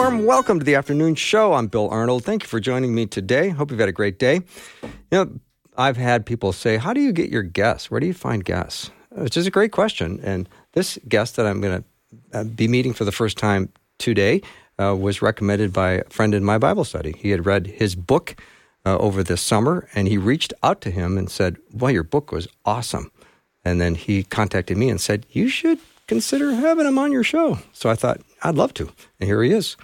[0.00, 1.52] Warm welcome to the afternoon show.
[1.52, 2.24] I'm Bill Arnold.
[2.24, 3.50] Thank you for joining me today.
[3.50, 4.40] Hope you've had a great day.
[4.82, 5.30] You know,
[5.76, 7.90] I've had people say, How do you get your guests?
[7.90, 8.90] Where do you find guests?
[9.10, 10.18] Which is a great question.
[10.22, 14.40] And this guest that I'm going to uh, be meeting for the first time today
[14.78, 17.14] uh, was recommended by a friend in my Bible study.
[17.18, 18.40] He had read his book
[18.86, 22.32] uh, over this summer and he reached out to him and said, Well, your book
[22.32, 23.12] was awesome.
[23.66, 27.58] And then he contacted me and said, You should consider having him on your show.
[27.74, 28.90] So I thought, I'd love to.
[29.18, 29.76] And here he is.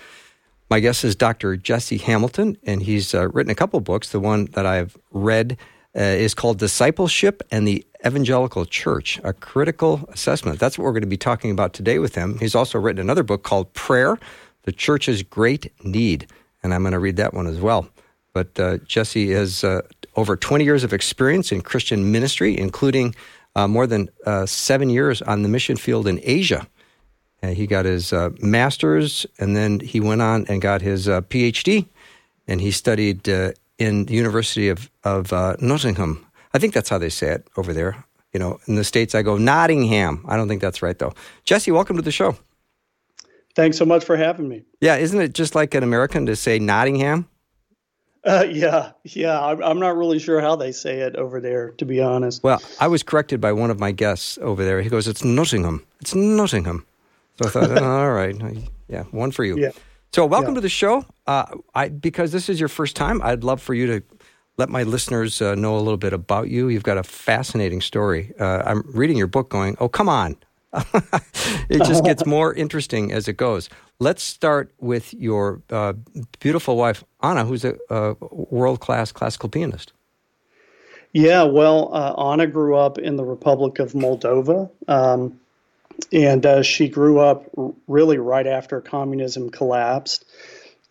[0.69, 1.57] My guest is Dr.
[1.57, 4.11] Jesse Hamilton, and he's uh, written a couple books.
[4.11, 5.59] The one that I've read
[5.97, 10.59] uh, is called Discipleship and the Evangelical Church, a critical assessment.
[10.59, 12.39] That's what we're going to be talking about today with him.
[12.39, 14.19] He's also written another book called Prayer,
[14.65, 16.27] the Church's Great Need,
[16.63, 17.89] and I'm going to read that one as well.
[18.33, 19.83] But uh, Jesse has uh,
[20.17, 23.15] over 20 years of experience in Christian ministry, including
[23.55, 26.67] uh, more than uh, seven years on the mission field in Asia.
[27.43, 31.21] Uh, he got his uh, master's, and then he went on and got his uh,
[31.23, 31.87] PhD,
[32.49, 36.25] and he studied uh, in the University of, of Nottingham.
[36.55, 38.05] I think that's how they say it over there.
[38.33, 40.25] You know, in the States, I go Nottingham.
[40.29, 41.13] I don't think that's right, though.
[41.45, 42.37] Jesse, welcome to the show.
[43.55, 44.65] Thanks so much for having me.
[44.81, 47.29] Yeah, isn't it just like an American to say Nottingham?
[48.25, 49.41] Uh, yeah, yeah.
[49.41, 52.43] I'm not really sure how they say it over there, to be honest.
[52.43, 54.83] Well, I was corrected by one of my guests over there.
[54.83, 55.87] He goes, "It's Nottingham.
[56.01, 56.85] It's Nottingham."
[57.41, 58.37] So I thought, all right,
[58.89, 59.59] yeah, one for you.
[59.59, 59.71] Yeah.
[60.13, 60.57] So welcome yeah.
[60.57, 61.05] to the show.
[61.27, 64.03] Uh, I because this is your first time, I'd love for you to
[64.57, 66.69] let my listeners uh, know a little bit about you.
[66.69, 68.33] You've got a fascinating story.
[68.41, 70.37] Uh, I'm reading your book, going, "Oh, come on."
[71.69, 73.69] it just gets more interesting as it goes.
[73.99, 75.95] Let's start with your uh,
[76.41, 79.93] beautiful wife, Anna, who's a, a world class classical pianist.
[81.13, 84.71] Yeah, well, uh, Anna grew up in the Republic of Moldova.
[84.87, 85.41] Um,
[86.13, 87.51] and uh, she grew up
[87.87, 90.25] really right after communism collapsed.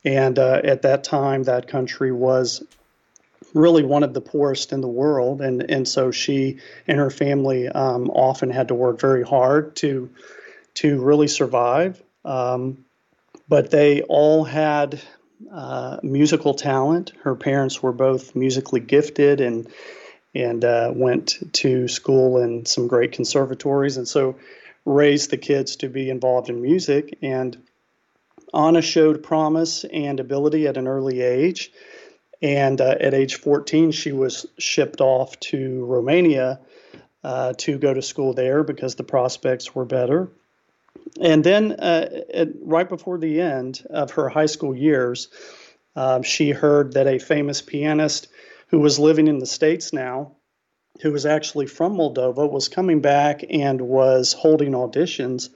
[0.03, 2.63] And uh, at that time, that country was
[3.53, 5.41] really one of the poorest in the world.
[5.41, 10.09] And, and so she and her family um, often had to work very hard to,
[10.75, 12.01] to really survive.
[12.23, 12.85] Um,
[13.47, 15.01] but they all had
[15.51, 17.13] uh, musical talent.
[17.23, 19.67] Her parents were both musically gifted and
[20.33, 24.35] and uh, went to school in some great conservatories, and so
[24.85, 27.17] raised the kids to be involved in music.
[27.21, 27.57] And
[28.53, 31.71] Anna showed promise and ability at an early age.
[32.41, 36.59] And uh, at age 14, she was shipped off to Romania
[37.23, 40.29] uh, to go to school there because the prospects were better
[41.21, 45.29] and then uh, at, right before the end of her high school years,
[45.95, 48.27] uh, she heard that a famous pianist
[48.67, 50.33] who was living in the States now,
[51.01, 55.49] who was actually from Moldova, was coming back and was holding auditions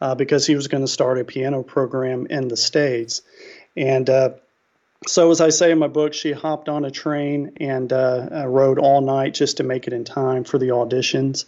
[0.00, 3.22] uh, because he was going to start a piano program in the States.
[3.76, 4.30] And uh,
[5.06, 8.46] so, as I say in my book, she hopped on a train and uh, uh,
[8.46, 11.44] rode all night just to make it in time for the auditions.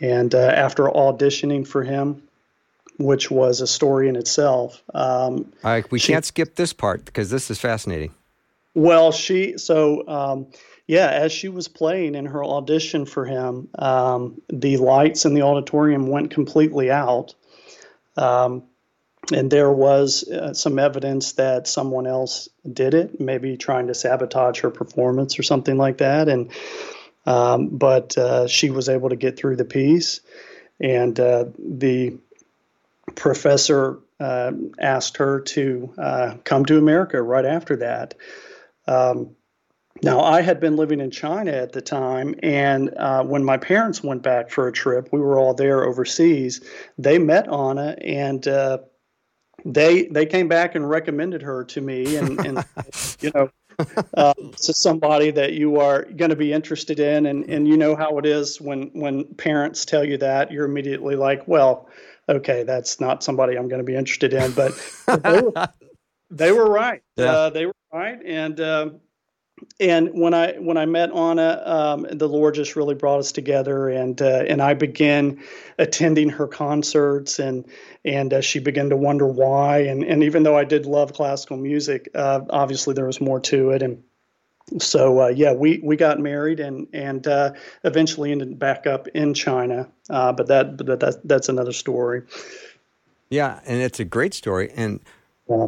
[0.00, 2.22] And after auditioning for him,
[2.98, 4.82] which was a story in itself.
[4.94, 5.52] Um,
[5.90, 8.14] we she, can't skip this part because this is fascinating.
[8.74, 10.46] Well, she so um,
[10.86, 15.42] yeah, as she was playing in her audition for him, um, the lights in the
[15.42, 17.34] auditorium went completely out.
[18.16, 18.64] Um,
[19.32, 24.60] and there was uh, some evidence that someone else did it, maybe trying to sabotage
[24.60, 26.28] her performance or something like that.
[26.28, 26.52] And
[27.26, 30.20] um, but uh, she was able to get through the piece,
[30.80, 32.18] and uh, the
[33.16, 38.14] professor uh, asked her to uh, come to America right after that.
[38.86, 39.35] Um,
[40.02, 44.02] now, I had been living in China at the time, and uh, when my parents
[44.02, 46.60] went back for a trip, we were all there overseas.
[46.98, 48.78] They met Anna, and uh,
[49.64, 52.64] they they came back and recommended her to me, and, and
[53.20, 53.50] you know.
[54.14, 57.94] Uh, to somebody that you are going to be interested in, and, and you know
[57.94, 61.86] how it is when when parents tell you that you're immediately like, well,
[62.26, 64.52] okay, that's not somebody I'm going to be interested in.
[64.52, 64.72] But
[65.22, 65.68] they, were,
[66.30, 67.02] they, were, right.
[67.16, 67.24] Yeah.
[67.26, 68.18] Uh, they were right.
[68.24, 68.90] And uh,
[69.80, 73.88] and when I when I met Anna, um, the Lord just really brought us together,
[73.88, 75.42] and uh, and I began
[75.78, 77.66] attending her concerts, and
[78.04, 81.56] and uh, she began to wonder why, and and even though I did love classical
[81.56, 84.02] music, uh, obviously there was more to it, and
[84.78, 87.52] so uh, yeah, we we got married, and and uh,
[87.84, 92.22] eventually ended back up in China, uh, but that but that that's another story.
[93.30, 95.00] Yeah, and it's a great story, and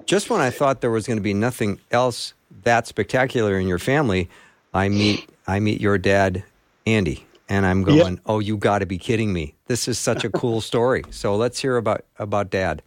[0.06, 3.78] just when I thought there was going to be nothing else that spectacular in your
[3.78, 4.28] family,
[4.74, 6.44] I meet I meet your dad,
[6.86, 8.20] Andy, and I'm going, yep.
[8.26, 9.54] "Oh, you got to be kidding me!
[9.66, 12.82] This is such a cool story." So let's hear about about dad.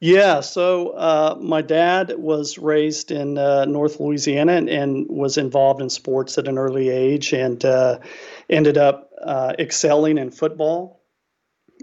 [0.00, 5.80] Yeah, so uh, my dad was raised in uh, North Louisiana and, and, was involved
[5.80, 8.00] in sports at an early age, and uh,
[8.50, 11.00] ended up uh, excelling in football,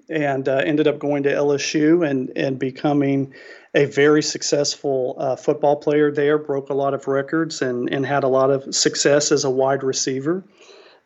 [0.10, 3.34] and uh, ended up going to LSU and and becoming
[3.74, 8.24] a very successful uh, football player there, broke a lot of records and, and had
[8.24, 10.44] a lot of success as a wide receiver.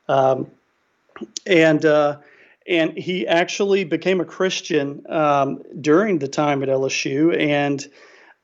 [0.07, 0.50] Um,
[1.45, 2.18] and uh,
[2.65, 7.38] and he actually became a Christian um, during the time at LSU.
[7.38, 7.86] And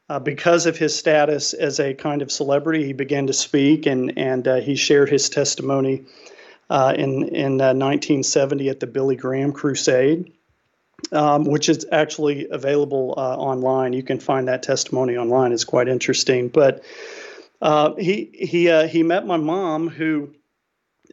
[0.10, 4.18] uh, because of his status as a kind of celebrity, he began to speak and,
[4.18, 6.04] and uh, he shared his testimony
[6.70, 10.34] uh, in, in 1970 uh, at the Billy Graham Crusade
[11.12, 13.94] um, which is actually available uh, online.
[13.94, 15.52] You can find that testimony online.
[15.52, 16.50] It's quite interesting.
[16.50, 16.84] But
[17.62, 20.34] uh, he he uh, he met my mom, who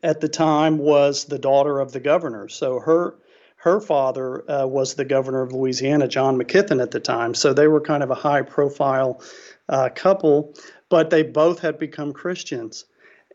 [0.03, 2.49] at the time was the daughter of the governor.
[2.49, 3.19] So her
[3.57, 7.35] her father uh, was the governor of Louisiana, John McKeithen, at the time.
[7.35, 9.21] So they were kind of a high profile
[9.69, 10.55] uh, couple,
[10.89, 12.85] but they both had become Christians,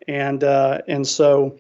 [0.08, 1.58] and uh, and so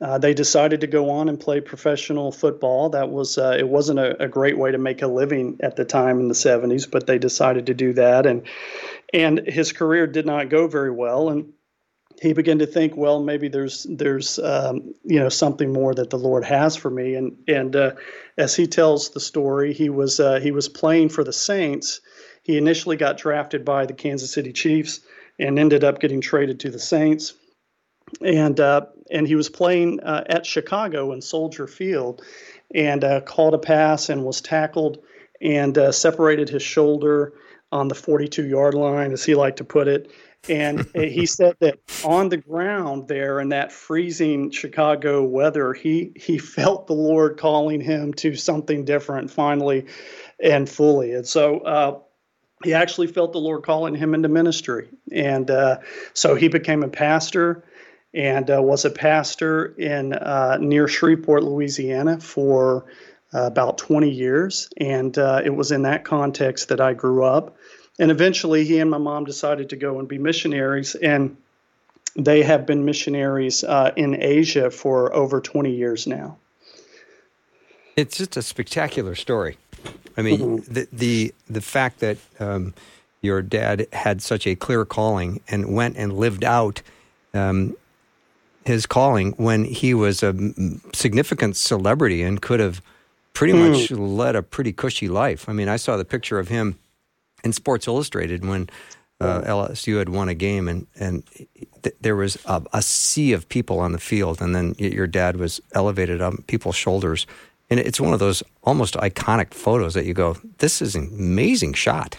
[0.00, 2.90] uh, they decided to go on and play professional football.
[2.90, 5.84] That was uh, it wasn't a, a, great way to make a living at the
[5.84, 8.42] time in the 70s, but they decided to do that, and
[9.14, 11.52] and his career did not go very well, and
[12.20, 16.18] he began to think, well, maybe there's there's um, you know something more that the
[16.18, 17.92] Lord has for me, and and uh,
[18.36, 22.00] as he tells the story, he was uh, he was playing for the Saints.
[22.42, 25.00] He initially got drafted by the Kansas City Chiefs
[25.38, 27.34] and ended up getting traded to the Saints
[28.20, 32.22] and uh, and he was playing uh, at Chicago in Soldier Field,
[32.74, 35.04] and uh, called a pass and was tackled
[35.40, 37.34] and uh, separated his shoulder
[37.72, 40.10] on the 42 yard line, as he liked to put it.
[40.48, 46.38] And he said that on the ground there in that freezing Chicago weather, he he
[46.38, 49.86] felt the Lord calling him to something different finally
[50.42, 51.14] and fully.
[51.14, 51.98] And so uh,
[52.64, 54.88] he actually felt the Lord calling him into ministry.
[55.12, 55.78] And uh,
[56.14, 57.64] so he became a pastor
[58.16, 62.86] and uh, was a pastor in uh, near Shreveport, Louisiana, for
[63.34, 64.70] uh, about 20 years.
[64.78, 67.56] And uh, it was in that context that I grew up.
[67.98, 71.36] And eventually, he and my mom decided to go and be missionaries, and
[72.14, 76.36] they have been missionaries uh, in Asia for over 20 years now.
[77.96, 79.56] It's just a spectacular story.
[80.16, 80.72] I mean, mm-hmm.
[80.72, 82.74] the, the the fact that um,
[83.22, 86.82] your dad had such a clear calling and went and lived out
[87.32, 87.76] um,
[88.66, 90.34] his calling when he was a
[90.92, 92.82] significant celebrity and could have
[93.32, 93.70] pretty mm.
[93.70, 95.48] much led a pretty cushy life.
[95.48, 96.78] I mean, I saw the picture of him
[97.44, 98.68] in Sports Illustrated when
[99.20, 101.24] uh, LSU had won a game, and and
[101.82, 105.36] th- there was a, a, sea of people on the field, and then your dad
[105.36, 107.26] was elevated on people's shoulders,
[107.70, 111.72] and it's one of those almost iconic photos that you go, "This is an amazing
[111.72, 112.18] shot."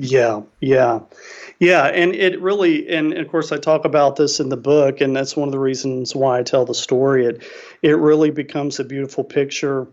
[0.00, 1.00] Yeah, yeah.
[1.58, 5.14] Yeah, and it really, and of course, I talk about this in the book, and
[5.14, 7.26] that's one of the reasons why I tell the story.
[7.26, 7.42] It,
[7.82, 9.88] it really becomes a beautiful picture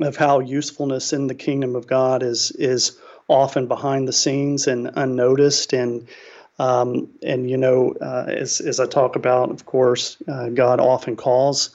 [0.00, 2.98] of how usefulness in the kingdom of God is is
[3.28, 6.08] often behind the scenes and unnoticed, and
[6.58, 11.14] um, and you know, uh, as as I talk about, of course, uh, God often
[11.14, 11.70] calls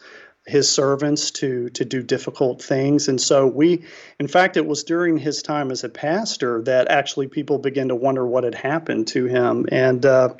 [0.47, 3.09] his servants to to do difficult things.
[3.09, 3.83] And so we
[4.19, 7.95] in fact it was during his time as a pastor that actually people began to
[7.95, 9.65] wonder what had happened to him.
[9.71, 10.35] And uh,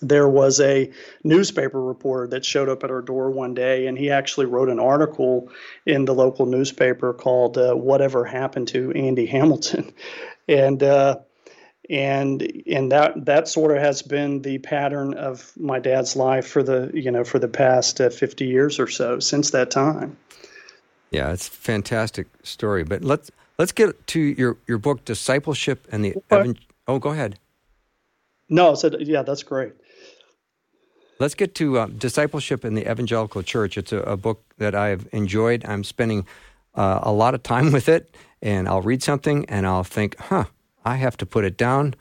[0.00, 0.90] there was a
[1.24, 4.78] newspaper reporter that showed up at our door one day and he actually wrote an
[4.78, 5.50] article
[5.84, 9.92] in the local newspaper called uh, whatever happened to andy hamilton?
[10.46, 11.20] And uh,
[11.90, 16.62] and and that that sort of has been the pattern of my dad's life for
[16.62, 20.16] the you know for the past uh, 50 years or so since that time.
[21.10, 22.84] Yeah it's a fantastic story.
[22.84, 27.38] But let's let's get to your your book discipleship and the evan- oh go ahead.
[28.48, 29.72] No so yeah that's great.
[31.20, 33.78] Let's get to uh, discipleship in the evangelical church.
[33.78, 35.64] It's a, a, book that i've enjoyed.
[35.64, 36.26] I'm spending
[36.74, 38.14] uh, a lot of time with it
[38.44, 40.44] and i'll read something and i'll think huh
[40.84, 41.94] I have to put it down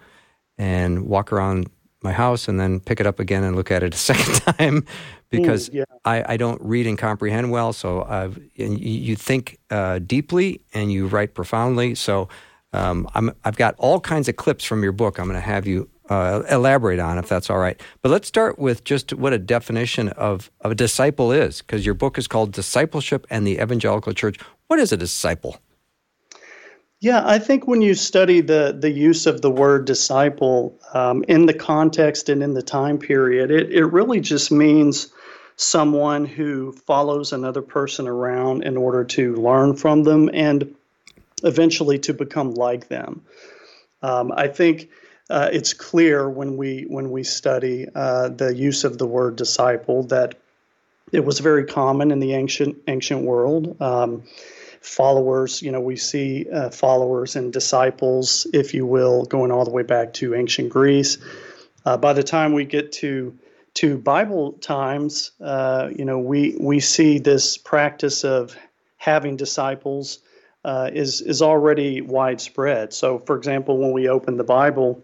[0.58, 1.70] and walk around
[2.02, 4.86] my house and then pick it up again and look at it a second time
[5.30, 5.84] because mm, yeah.
[6.06, 7.74] I, I, don't read and comprehend well.
[7.74, 11.96] So I've, you, think uh, deeply and you write profoundly.
[11.96, 12.28] So
[12.74, 15.18] um, i have got all kinds of clips from your book.
[15.18, 17.80] I'm going to have you uh, elaborate on if that's all right.
[18.02, 21.96] But let's start with just what a definition of, of a disciple is, because your
[21.96, 24.38] book is called Discipleship and the Evangelical Church.
[24.68, 25.58] What is a disciple?
[27.04, 31.48] Yeah, I think when you study the the use of the word disciple um, in
[31.48, 35.12] the context and in the time period, it, it really just means
[35.58, 40.76] someone who follows another person around in order to learn from them and
[41.44, 43.26] eventually to become like them.
[44.02, 44.90] Um, I think
[45.30, 50.04] uh, it's clear when we when we study uh, the use of the word disciple
[50.04, 50.36] that
[51.12, 53.82] it was very common in the ancient ancient world.
[53.82, 54.24] Um,
[54.84, 55.62] followers.
[55.62, 59.84] You know, we see uh, followers and disciples, if you will, going all the way
[59.84, 61.18] back to ancient Greece.
[61.86, 63.38] Uh, by the time we get to
[63.76, 68.56] to Bible times, uh, you know, we we see this practice of
[68.98, 70.20] having disciples
[70.64, 72.94] uh, is is already widespread.
[72.94, 75.04] So, for example, when we open the Bible,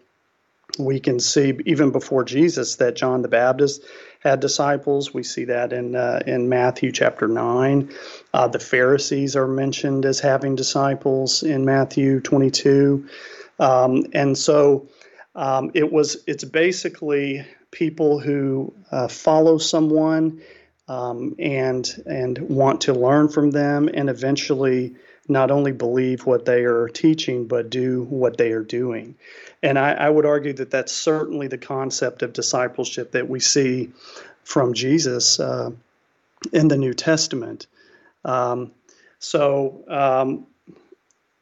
[0.78, 3.84] we can see even before Jesus that John the Baptist
[4.20, 5.14] had disciples.
[5.14, 7.92] We see that in uh, in Matthew chapter nine.
[8.34, 13.08] Uh, the Pharisees are mentioned as having disciples in Matthew twenty two,
[13.60, 14.88] um, and so
[15.36, 16.24] um, it was.
[16.28, 20.42] It's basically people who uh, follow someone
[20.88, 24.96] um, and and want to learn from them, and eventually
[25.30, 29.16] not only believe what they are teaching, but do what they are doing.
[29.62, 33.92] And I, I, would argue that that's certainly the concept of discipleship that we see
[34.44, 35.72] from Jesus uh,
[36.52, 37.68] in the New Testament.
[38.26, 38.72] Um,
[39.20, 40.48] so, um,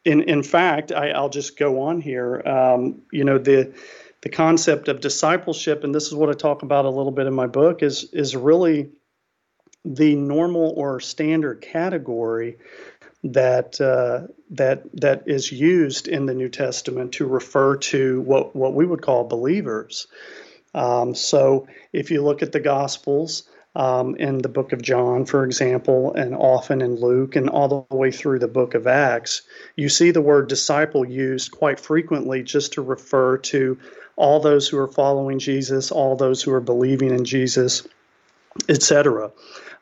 [0.03, 2.41] in in fact, I, will just go on here.
[2.45, 3.73] Um, you know the
[4.21, 7.33] the concept of discipleship, and this is what I talk about a little bit in
[7.33, 8.89] my book, is is really
[9.85, 12.57] the normal or standard category
[13.23, 18.73] that uh, that that is used in the New Testament to refer to what what
[18.73, 20.07] we would call believers.
[20.73, 23.43] Um, so if you look at the Gospels.
[23.75, 27.95] Um, in the book of John, for example, and often in Luke, and all the
[27.95, 29.43] way through the book of Acts,
[29.75, 33.77] you see the word disciple used quite frequently just to refer to
[34.15, 37.87] all those who are following Jesus, all those who are believing in Jesus,
[38.69, 39.31] etc.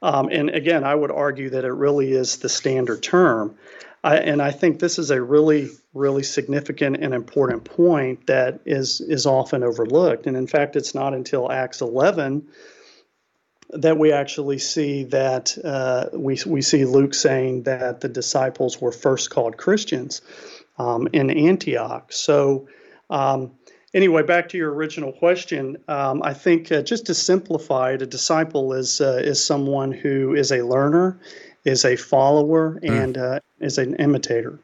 [0.02, 3.56] Um, and again, I would argue that it really is the standard term.
[4.04, 9.02] I, and I think this is a really, really significant and important point that is
[9.02, 10.28] is often overlooked.
[10.28, 12.48] And in fact, it's not until Acts 11
[13.72, 18.92] that we actually see that uh, we we see Luke saying that the disciples were
[18.92, 20.22] first called Christians
[20.78, 22.14] um, in Antioch.
[22.14, 22.68] So.
[23.08, 23.52] Um,
[23.96, 25.78] anyway, back to your original question.
[25.88, 30.36] Um, I think uh, just to simplify it, a disciple is uh, is someone who
[30.36, 31.20] is a learner,
[31.64, 32.90] is a follower, mm.
[32.92, 34.60] and uh, is an imitator.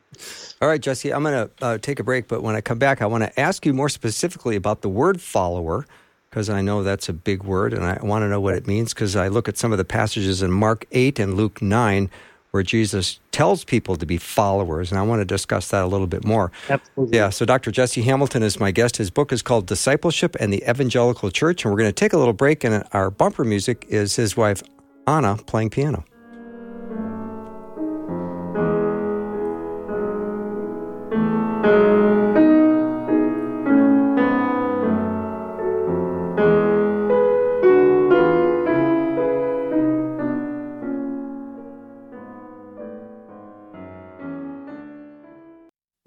[0.61, 3.01] All right, Jesse, I'm going to uh, take a break, but when I come back,
[3.01, 5.87] I want to ask you more specifically about the word follower.
[6.29, 8.93] Because I know that's a big word, and I want to know what it means.
[8.93, 12.09] Because I look at some of the passages in Mark 8 and Luke 9
[12.51, 14.91] where Jesus tells people to be followers.
[14.91, 16.51] And I want to discuss that a little bit more.
[16.69, 17.17] Absolutely.
[17.17, 17.71] Yeah, so Dr.
[17.71, 18.97] Jesse Hamilton is my guest.
[18.97, 21.63] His book is called Discipleship and the Evangelical Church.
[21.63, 24.61] And we're going to take a little break, and our bumper music is his wife,
[25.07, 26.05] Anna, playing piano.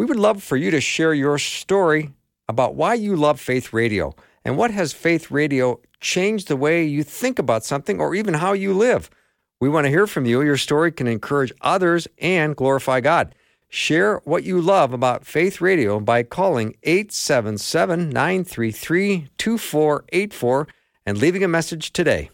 [0.05, 2.11] We would love for you to share your story
[2.47, 7.03] about why you love Faith Radio and what has Faith Radio changed the way you
[7.03, 9.09] think about something or even how you live.
[9.63, 10.43] We want to hear from you.
[10.43, 13.35] Your story can encourage others and glorify God.
[13.71, 20.69] Share what you love about Faith Radio by calling 877 933 2484
[21.07, 22.29] and leaving a message today.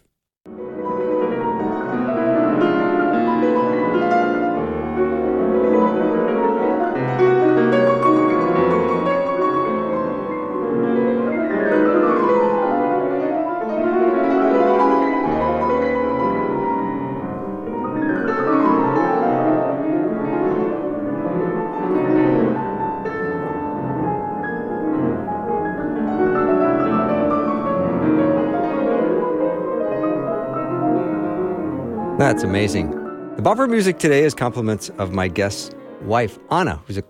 [32.40, 33.36] That's amazing.
[33.36, 37.04] The bumper music today is compliments of my guest's wife, Anna, who's a,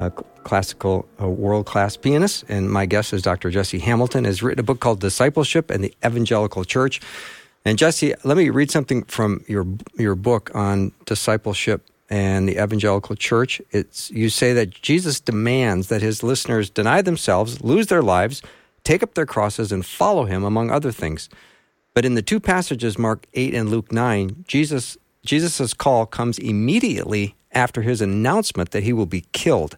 [0.00, 3.48] a classical world class pianist, and my guest is Dr.
[3.48, 7.00] Jesse Hamilton, has written a book called Discipleship and the Evangelical Church.
[7.64, 13.16] And Jesse, let me read something from your your book on discipleship and the evangelical
[13.16, 13.62] church.
[13.70, 18.42] It's you say that Jesus demands that his listeners deny themselves, lose their lives,
[18.84, 21.30] take up their crosses, and follow him, among other things.
[21.94, 27.34] But in the two passages, Mark 8 and Luke 9, Jesus Jesus' call comes immediately
[27.52, 29.76] after his announcement that he will be killed.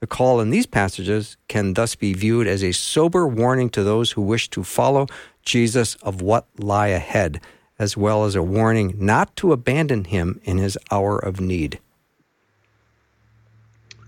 [0.00, 4.12] The call in these passages can thus be viewed as a sober warning to those
[4.12, 5.06] who wish to follow
[5.42, 7.40] Jesus of what lie ahead,
[7.78, 11.78] as well as a warning not to abandon him in his hour of need.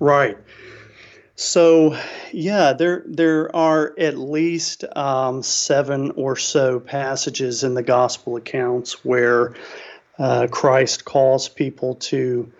[0.00, 0.37] Right.
[1.35, 1.99] So,
[2.33, 9.05] yeah, there there are at least um, seven or so passages in the gospel accounts
[9.05, 9.55] where
[10.19, 12.53] uh, Christ calls people to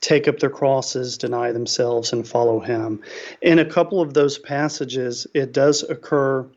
[0.00, 3.02] take up their crosses, deny themselves, and follow Him.
[3.40, 6.48] In a couple of those passages, it does occur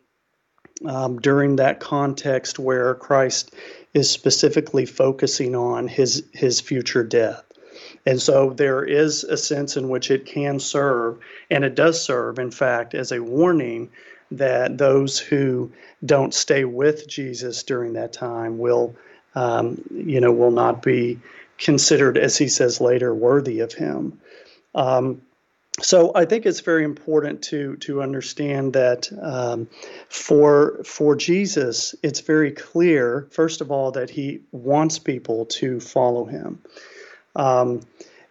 [0.86, 3.54] um, during that context where Christ
[3.94, 7.45] is specifically focusing on his his future death.
[8.06, 11.18] And so there is a sense in which it can serve,
[11.50, 13.90] and it does serve, in fact, as a warning
[14.32, 15.72] that those who
[16.06, 18.96] don't stay with Jesus during that time will,
[19.34, 21.20] um, you know, will not be
[21.58, 24.20] considered, as he says later, worthy of him.
[24.74, 25.22] Um,
[25.82, 29.68] so I think it's very important to to understand that um,
[30.08, 36.24] for for Jesus, it's very clear, first of all, that he wants people to follow
[36.26, 36.62] him.
[37.36, 37.82] Um,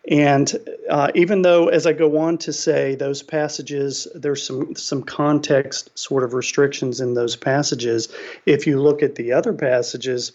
[0.07, 0.53] and
[0.91, 5.99] uh, even though, as I go on to say, those passages, there's some some context
[5.99, 8.09] sort of restrictions in those passages.
[8.45, 10.33] If you look at the other passages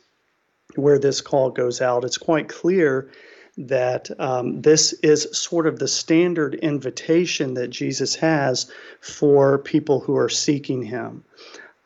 [0.75, 3.11] where this call goes out, it's quite clear
[3.57, 8.71] that um, this is sort of the standard invitation that Jesus has
[9.01, 11.23] for people who are seeking Him.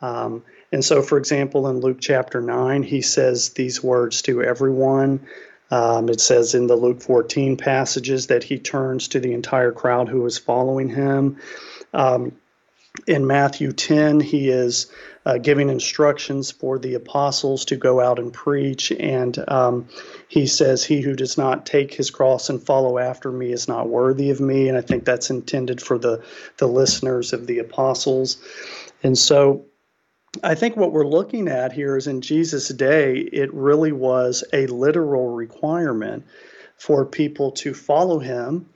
[0.01, 5.27] Um, and so, for example, in Luke chapter 9, he says these words to everyone.
[5.74, 10.08] Um, it says in the Luke 14 passages that he turns to the entire crowd
[10.08, 11.38] who is following him.
[11.96, 12.34] Um,
[13.08, 14.92] in Matthew 10, he is
[15.25, 18.92] uh, giving instructions for the apostles to go out and preach.
[18.92, 19.88] And um,
[20.27, 23.90] he says, He who does not take his cross and follow after me is not
[23.90, 24.70] worthy of me.
[24.70, 26.24] And I think that's intended for the,
[26.57, 28.38] the listeners of the apostles.
[29.01, 29.66] And so
[30.41, 34.67] I think what we're looking at here is in Jesus' day, it really was a
[34.67, 36.25] literal requirement
[36.77, 38.67] for people to follow him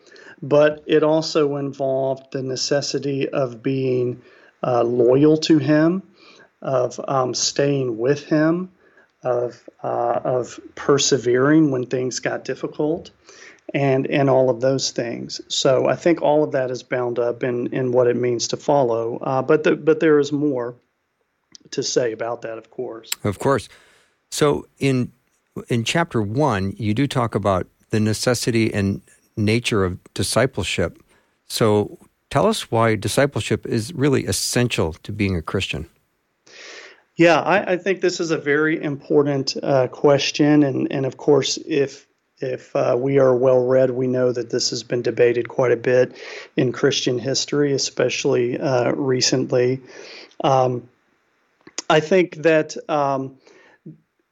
[0.41, 4.21] but it also involved the necessity of being
[4.63, 6.03] uh, loyal to Him,
[6.61, 8.71] of um, staying with Him,
[9.23, 13.09] of uh, of persevering when things got difficult,
[13.73, 15.41] and and all of those things.
[15.47, 18.57] So I think all of that is bound up in in what it means to
[18.57, 19.17] follow.
[19.17, 20.75] Uh, but the, but there is more
[21.71, 23.11] to say about that, of course.
[23.23, 23.69] Of course.
[24.29, 25.11] So in
[25.69, 29.01] in chapter one, you do talk about the necessity and
[29.35, 31.01] nature of discipleship.
[31.47, 31.97] So
[32.29, 35.87] tell us why discipleship is really essential to being a Christian.
[37.15, 41.57] Yeah, I, I think this is a very important uh, question, and and of course,
[41.65, 42.05] if
[42.39, 45.77] if uh, we are well read, we know that this has been debated quite a
[45.77, 46.15] bit
[46.55, 49.81] in Christian history, especially uh, recently.
[50.43, 50.87] Um,
[51.89, 53.37] I think that, um,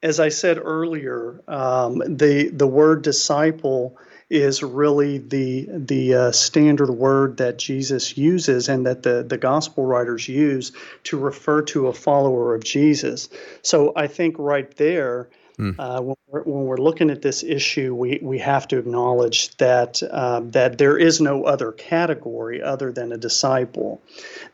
[0.04, 3.98] as I said earlier, um, the the word disciple
[4.30, 9.86] is really the the uh, standard word that Jesus uses and that the the gospel
[9.86, 10.72] writers use
[11.06, 13.30] to refer to a follower of Jesus.
[13.62, 15.30] So I think right there.
[15.58, 15.74] Mm.
[15.80, 20.04] Uh, when, we're, when, we're, looking at this issue, we, we have to acknowledge that
[20.04, 24.02] uh, that there is no other category other than a disciple.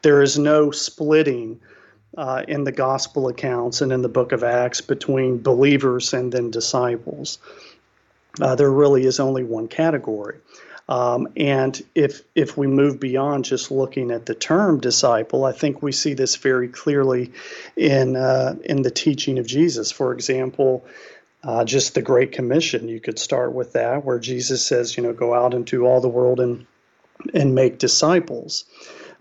[0.04, 1.60] There is no splitting
[2.18, 6.52] uh, in the gospel accounts and in the book of Acts between believers and then
[6.52, 7.40] disciples
[8.40, 10.38] uh, there really is only one category.
[10.88, 15.82] Um, and if if we move beyond just looking at the term disciple, I think
[15.82, 17.32] we see this very clearly
[17.76, 19.92] in uh, in the teaching of Jesus.
[19.92, 20.86] For example,
[21.44, 22.90] uh, just the Great Commission.
[22.90, 26.10] You could start with that, where Jesus says, you know, go out into all the
[26.10, 26.66] world and
[27.34, 28.66] and make disciples.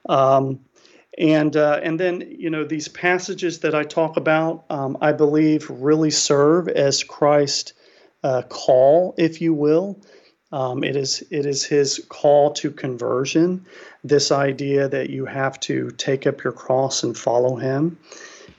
[0.09, 0.61] Um,
[1.20, 5.68] and uh, and then you know these passages that I talk about, um, I believe,
[5.68, 7.74] really serve as Christ's
[8.24, 10.00] uh, call, if you will.
[10.50, 13.66] Um, it is it is his call to conversion.
[14.02, 17.98] This idea that you have to take up your cross and follow him,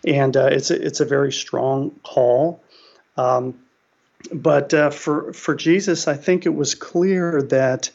[0.06, 2.62] and uh, it's a, it's a very strong call.
[3.17, 3.60] Um,
[4.32, 7.89] but uh, for for Jesus, I think it was clear that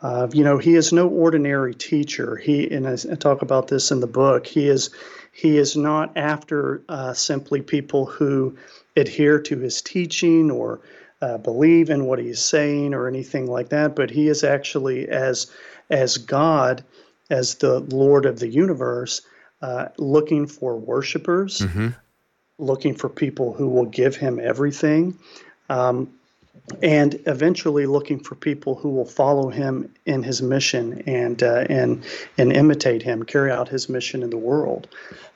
[0.00, 2.36] Uh, you know, he is no ordinary teacher.
[2.36, 4.46] He, and I talk about this in the book.
[4.46, 4.90] He is,
[5.32, 8.56] he is not after uh, simply people who
[8.96, 10.80] adhere to his teaching or
[11.20, 13.96] uh, believe in what he's saying or anything like that.
[13.96, 15.50] But he is actually as,
[15.90, 16.84] as God,
[17.28, 19.22] as the Lord of the universe,
[19.60, 21.88] uh, looking for worshipers, mm-hmm.
[22.58, 25.18] looking for people who will give him everything.
[25.68, 26.17] Um,
[26.82, 32.04] and eventually looking for people who will follow him in his mission and uh, and
[32.36, 34.88] and imitate him, carry out his mission in the world.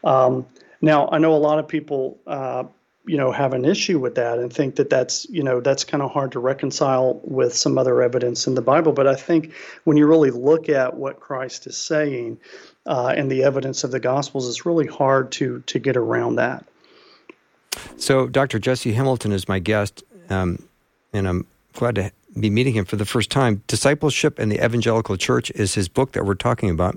[0.05, 0.47] Um,
[0.81, 2.65] now, I know a lot of people, uh,
[3.07, 6.03] you know, have an issue with that and think that that's you know that's kind
[6.03, 8.93] of hard to reconcile with some other evidence in the Bible.
[8.93, 9.53] But I think
[9.85, 12.39] when you really look at what Christ is saying
[12.87, 16.67] uh, and the evidence of the Gospels, it's really hard to to get around that.
[17.97, 18.59] So, Dr.
[18.59, 20.03] Jesse Hamilton is my guest.
[20.29, 20.59] Um,
[21.13, 23.63] and I'm glad to be meeting him for the first time.
[23.67, 26.97] Discipleship and the Evangelical Church is his book that we're talking about.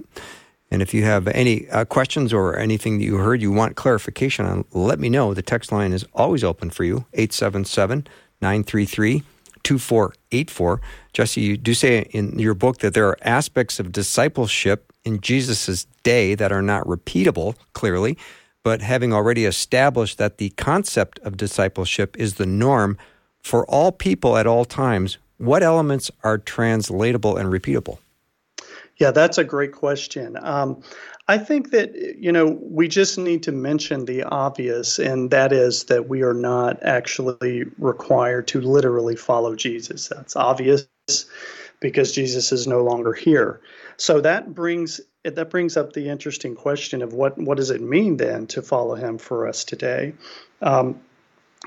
[0.71, 4.45] And if you have any uh, questions or anything that you heard you want clarification
[4.45, 5.33] on, let me know.
[5.33, 8.07] The text line is always open for you 877
[8.41, 9.23] 933
[9.63, 10.81] 2484.
[11.13, 15.85] Jesse, you do say in your book that there are aspects of discipleship in Jesus'
[16.03, 18.17] day that are not repeatable, clearly,
[18.63, 22.97] but having already established that the concept of discipleship is the norm
[23.45, 27.99] for all people at all times, what elements are translatable and repeatable?
[28.97, 30.35] Yeah, that's a great question.
[30.41, 30.81] Um,
[31.27, 35.83] I think that, you know, we just need to mention the obvious, and that is
[35.85, 40.07] that we are not actually required to literally follow Jesus.
[40.07, 40.87] That's obvious
[41.79, 43.61] because Jesus is no longer here.
[43.97, 48.17] So that brings that brings up the interesting question of what what does it mean
[48.17, 50.13] then to follow him for us today?
[50.63, 50.99] Um,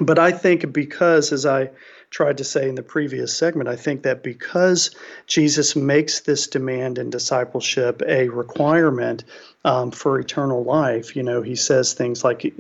[0.01, 1.71] but I think because, as I
[2.11, 4.91] tried to say in the previous segment, I think that because
[5.27, 9.25] Jesus makes this demand in discipleship a requirement
[9.65, 12.53] um, for eternal life, you know, he says things like,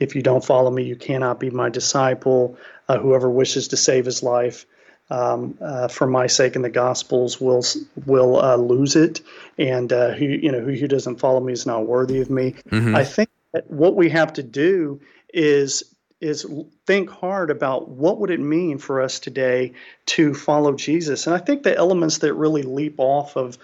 [0.00, 2.56] if you don't follow me, you cannot be my disciple.
[2.88, 4.66] Uh, whoever wishes to save his life
[5.10, 7.62] um, uh, for my sake in the Gospels will
[8.06, 9.20] will uh, lose it,
[9.58, 12.54] and uh, who you know who, who doesn't follow me is not worthy of me.
[12.70, 12.96] Mm-hmm.
[12.96, 15.00] I think that what we have to do
[15.32, 15.84] is
[16.20, 16.46] is
[16.86, 19.72] think hard about what would it mean for us today
[20.06, 21.26] to follow Jesus.
[21.26, 23.58] And I think the elements that really leap off of,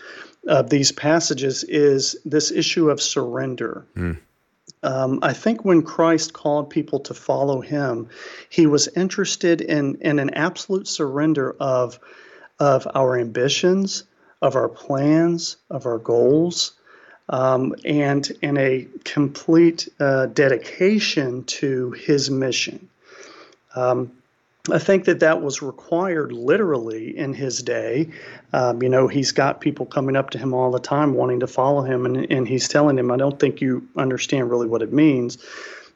[0.47, 3.87] of these passages is this issue of surrender.
[3.97, 4.19] Mm.
[4.83, 8.09] Um, I think when Christ called people to follow him,
[8.49, 12.01] he was interested in, in an absolute surrender of,
[12.59, 14.05] of our ambitions,
[14.43, 16.73] of our plans, of our goals,
[17.33, 22.89] um, and in a complete uh, dedication to his mission.
[23.75, 24.13] Um,
[24.71, 28.11] I think that that was required literally in his day.
[28.53, 31.49] Um, you know, he's got people coming up to him all the time wanting to
[31.49, 34.93] follow him, and, and he's telling them, I don't think you understand really what it
[34.93, 35.39] means.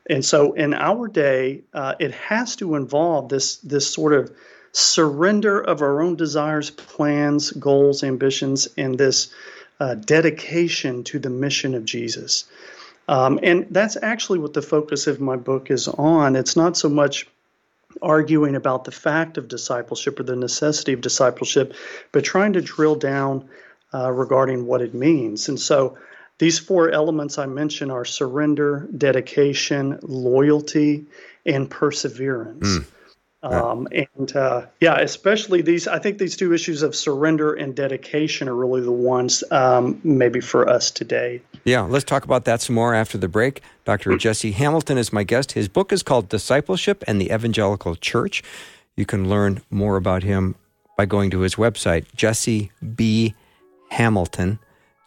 [0.09, 4.35] And so in our day, uh, it has to involve this, this sort of
[4.73, 9.33] surrender of our own desires, plans, goals, ambitions, and this
[9.81, 12.45] uh, dedication to the mission of Jesus.
[13.09, 16.35] Um, and that's actually what the focus of my book is on.
[16.37, 17.27] It's not so much
[18.03, 21.75] arguing about the fact of discipleship or the necessity of discipleship,
[22.13, 23.49] but trying to drill down
[23.95, 25.49] uh, regarding what it means.
[25.49, 25.97] And so
[26.39, 31.07] these four elements I mentioned are surrender, dedication, loyalty,
[31.47, 32.69] and perseverance.
[32.69, 32.87] Mm.
[33.43, 38.49] Um, and uh, yeah, especially these, I think these two issues of surrender and dedication
[38.49, 41.43] are really the ones um, maybe for us today.
[41.65, 43.63] Yeah, let's talk about that some more after the break.
[43.85, 44.17] Dr.
[44.17, 45.53] Jesse Hamilton is my guest.
[45.53, 48.43] His book is called Discipleship and the Evangelical Church.
[48.97, 50.57] You can learn more about him
[50.97, 53.35] by going to his website, Jesse B.
[53.91, 54.59] Hamilton,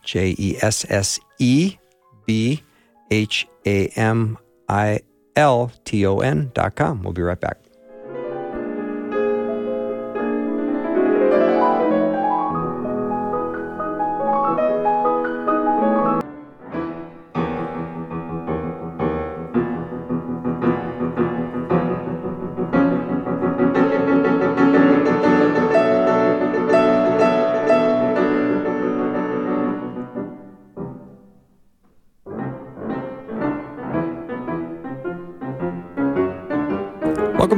[0.03, 1.77] J E S S E
[2.25, 2.63] B
[3.11, 4.37] H A M
[4.69, 5.01] I
[5.35, 7.03] L T O N dot com.
[7.03, 7.57] We'll be right back.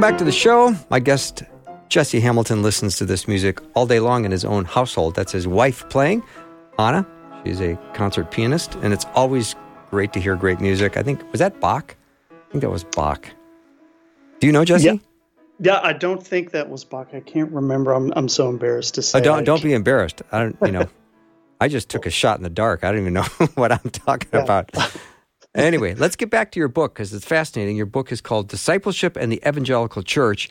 [0.02, 0.74] Back to the show.
[0.90, 1.44] My guest,
[1.88, 5.14] Jesse Hamilton, listens to this music all day long in his own household.
[5.14, 6.24] That's his wife playing,
[6.76, 7.06] Anna.
[7.46, 9.54] She's a concert pianist, and it's always
[9.90, 10.96] great to hear great music.
[10.96, 11.94] I think, was that Bach?
[12.32, 13.28] I think that was Bach.
[14.40, 14.86] Do you know Jesse?
[14.86, 14.94] Yeah.
[15.60, 17.10] Yeah, I don't think that was Bach.
[17.12, 17.92] I can't remember.
[17.92, 19.20] I'm I'm so embarrassed to say.
[19.20, 20.20] Uh, don't don't be embarrassed.
[20.32, 20.56] I don't.
[20.64, 20.88] You know,
[21.60, 22.82] I just took a shot in the dark.
[22.82, 23.22] I don't even know
[23.54, 24.42] what I'm talking yeah.
[24.42, 24.72] about.
[25.54, 27.76] Anyway, let's get back to your book because it's fascinating.
[27.76, 30.48] Your book is called Discipleship and the Evangelical Church,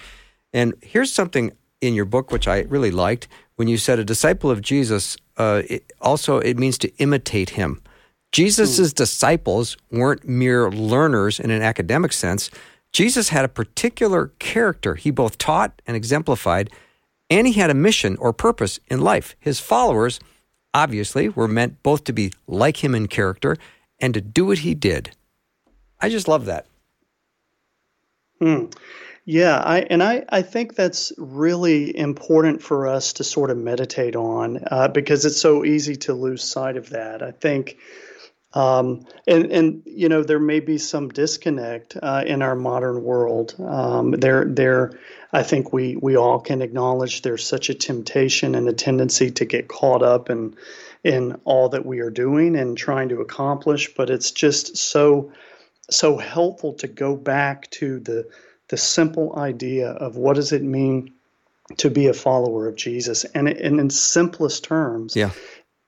[0.53, 4.51] and here's something in your book which I really liked when you said a disciple
[4.51, 5.17] of Jesus.
[5.37, 7.81] Uh, it, also, it means to imitate him.
[8.31, 8.95] Jesus' mm.
[8.95, 12.51] disciples weren't mere learners in an academic sense
[12.91, 16.69] Jesus had a particular character he both taught and exemplified,
[17.29, 19.35] and he had a mission or purpose in life.
[19.39, 20.19] His followers,
[20.73, 23.55] obviously, were meant both to be like him in character
[24.01, 25.11] and to do what he did.
[25.99, 26.65] I just love that.
[28.39, 28.65] Hmm.
[29.23, 34.15] Yeah, I and I, I think that's really important for us to sort of meditate
[34.15, 37.21] on uh, because it's so easy to lose sight of that.
[37.21, 37.77] I think
[38.53, 43.55] um, and, and you know there may be some disconnect uh, in our modern world.
[43.59, 44.99] Um, there, there,
[45.31, 49.45] I think we we all can acknowledge there's such a temptation and a tendency to
[49.45, 50.55] get caught up in
[51.03, 53.93] in all that we are doing and trying to accomplish.
[53.95, 55.31] But it's just so
[55.89, 58.29] so helpful to go back to the
[58.69, 61.13] the simple idea of what does it mean
[61.77, 65.31] to be a follower of Jesus, and, and in simplest terms, yeah.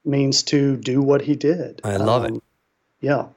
[0.05, 1.81] means to do what he did.
[1.83, 2.43] I love um, it
[3.03, 3.27] yeah.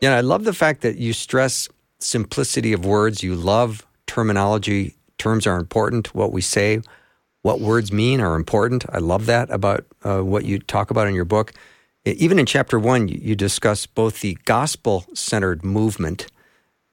[0.00, 1.68] Yeah, I love the fact that you stress
[2.00, 3.22] simplicity of words.
[3.22, 4.94] You love terminology.
[5.18, 6.14] Terms are important.
[6.14, 6.80] What we say,
[7.42, 8.84] what words mean are important.
[8.90, 11.52] I love that about uh, what you talk about in your book.
[12.04, 16.26] Even in chapter one, you discuss both the gospel centered movement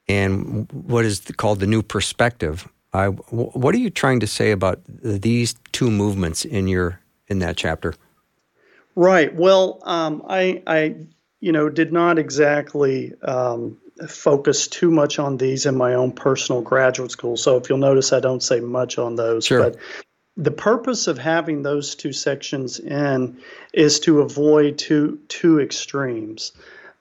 [0.08, 2.68] and what is called the new perspective.
[2.94, 7.58] I, what are you trying to say about these two movements in your in that
[7.58, 7.94] chapter?
[8.96, 9.34] Right.
[9.34, 10.96] Well, um, I, I
[11.40, 13.78] you know, did not exactly um,
[14.08, 17.38] focus too much on these in my own personal graduate school.
[17.38, 19.46] So if you'll notice, I don't say much on those.
[19.46, 19.70] Sure.
[19.70, 19.76] But
[20.38, 23.38] the purpose of having those two sections in
[23.74, 26.52] is to avoid two two extremes.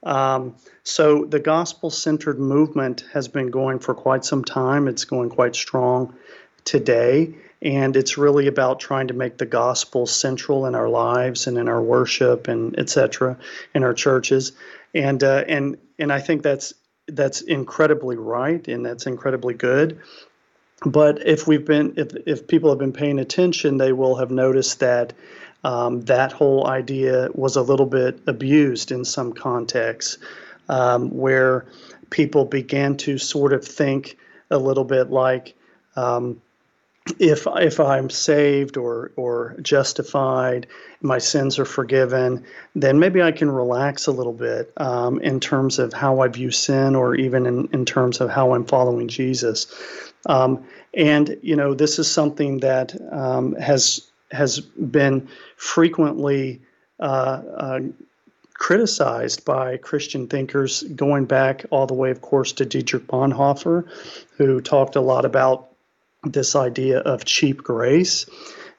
[0.03, 4.87] Um, so the gospel centered movement has been going for quite some time.
[4.87, 6.15] It's going quite strong
[6.63, 7.33] today
[7.65, 11.67] and it's really about trying to make the gospel central in our lives and in
[11.67, 13.37] our worship and etc.
[13.73, 14.51] in our churches,
[14.93, 16.73] and uh, and and I think that's
[17.07, 19.99] that's incredibly right and that's incredibly good.
[20.85, 24.79] But if we've been if if people have been paying attention, they will have noticed
[24.79, 25.13] that.
[25.63, 30.19] Um, that whole idea was a little bit abused in some contexts,
[30.69, 31.65] um, where
[32.11, 34.15] people began to sort of think
[34.51, 35.55] a little bit like,
[35.95, 36.39] um,
[37.19, 40.67] if if I'm saved or or justified,
[41.01, 42.45] my sins are forgiven,
[42.75, 46.51] then maybe I can relax a little bit um, in terms of how I view
[46.51, 49.65] sin, or even in, in terms of how I'm following Jesus.
[50.25, 56.61] Um, and you know, this is something that um, has has been frequently
[56.99, 57.79] uh, uh,
[58.53, 63.87] criticized by Christian thinkers, going back all the way, of course, to Dietrich Bonhoeffer,
[64.37, 65.69] who talked a lot about
[66.23, 68.25] this idea of cheap grace,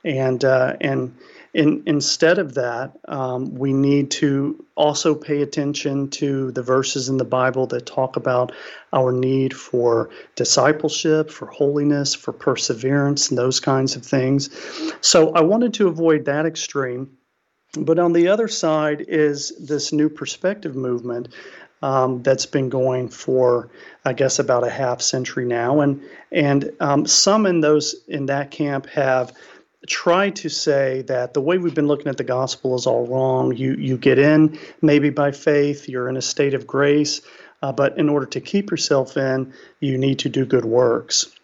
[0.04, 1.16] and uh, and
[1.56, 7.16] in, instead of that, um, we need to also pay attention to the verses in
[7.16, 8.52] the Bible that talk about
[8.92, 14.50] our need for discipleship, for holiness, for perseverance, and those kinds of things.
[15.00, 17.16] So I wanted to avoid that extreme.
[17.72, 21.28] But on the other side is this new perspective movement
[21.80, 23.70] um, that's been going for,
[24.04, 28.50] I guess, about a half century now, and and um, some in those in that
[28.50, 29.32] camp have
[29.86, 33.54] tried to say that the way we've been looking at the gospel is all wrong.
[33.56, 37.20] You you get in maybe by faith, you're in a state of grace,
[37.62, 41.35] uh, but in order to keep yourself in, you need to do good works.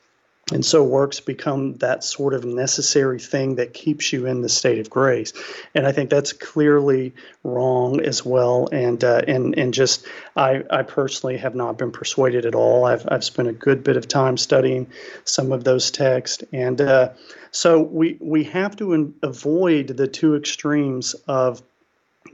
[0.50, 4.80] And so works become that sort of necessary thing that keeps you in the state
[4.80, 5.32] of grace.
[5.74, 8.68] And I think that's clearly wrong as well.
[8.72, 10.04] And uh, and and just
[10.36, 12.84] I, I personally have not been persuaded at all.
[12.84, 14.88] I've I've spent a good bit of time studying
[15.24, 17.10] some of those texts, and uh,
[17.52, 21.62] so we we have to in, avoid the two extremes of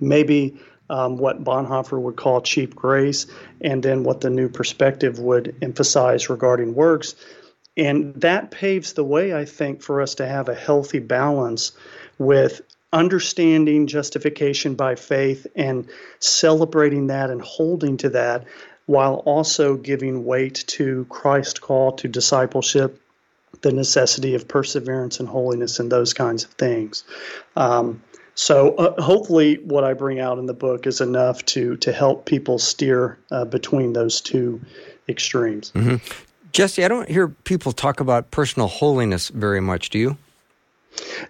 [0.01, 0.59] maybe
[0.90, 3.27] um, what Bonhoeffer would call cheap grace,
[3.61, 7.14] and then what the new perspective would emphasize regarding works.
[7.78, 11.72] And that paves the way, I think, for us to have a healthy balance
[12.18, 12.60] with
[12.92, 15.88] understanding justification by faith and
[16.18, 18.44] celebrating that and holding to that
[18.86, 23.00] while also giving weight to Christ's call to discipleship,
[23.60, 27.04] the necessity of perseverance and holiness, and those kinds of things.
[27.54, 28.02] Um,
[28.34, 32.24] so uh, hopefully, what I bring out in the book is enough to to help
[32.24, 34.60] people steer uh, between those two
[35.08, 35.72] extremes.
[35.72, 39.90] Mm-hmm Jesse, I don't hear people talk about personal holiness very much.
[39.90, 40.16] Do you?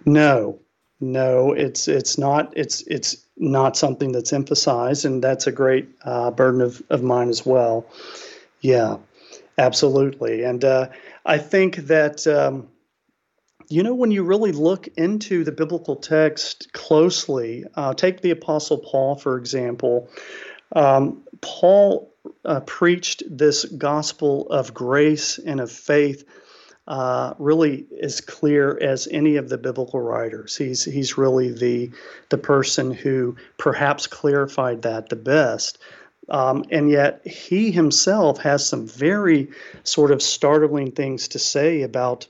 [0.05, 0.59] No,
[0.99, 6.31] no, it's it's not it's it's not something that's emphasized, and that's a great uh,
[6.31, 7.85] burden of, of mine as well.
[8.61, 8.97] Yeah,
[9.57, 10.89] absolutely, and uh,
[11.25, 12.67] I think that um,
[13.69, 18.79] you know when you really look into the biblical text closely, uh, take the Apostle
[18.79, 20.09] Paul for example.
[20.75, 22.13] Um, Paul
[22.45, 26.23] uh, preached this gospel of grace and of faith
[26.89, 30.57] uh, really as clear as any of the biblical writers.
[30.57, 31.91] He's he's really the
[32.29, 35.77] the person who perhaps clarified that the best.
[36.29, 39.49] Um, and yet he himself has some very
[39.83, 42.27] sort of startling things to say about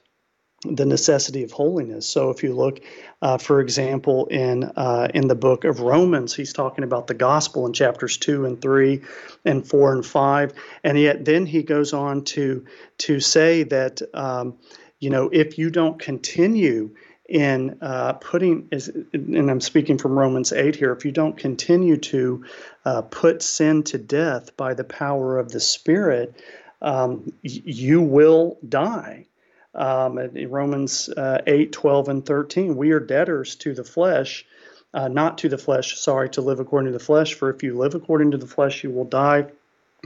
[0.63, 2.07] the necessity of holiness.
[2.07, 2.81] So if you look,
[3.21, 7.65] uh, for example, in uh, in the book of Romans, he's talking about the gospel
[7.65, 9.01] in chapters two and three,
[9.43, 10.53] and four and five,
[10.83, 12.65] and yet then he goes on to
[12.99, 14.57] to say that um,
[14.99, 16.95] you know if you don't continue
[17.27, 18.67] in uh, putting,
[19.13, 22.43] and I'm speaking from Romans 8 here, if you don't continue to
[22.85, 26.33] uh, put sin to death by the power of the Spirit,
[26.81, 29.27] um, you will die
[29.75, 32.75] um, in Romans uh, 8, 12, and 13.
[32.75, 34.45] We are debtors to the flesh,
[34.93, 37.33] uh, not to the flesh, sorry, to live according to the flesh.
[37.33, 39.47] For if you live according to the flesh, you will die.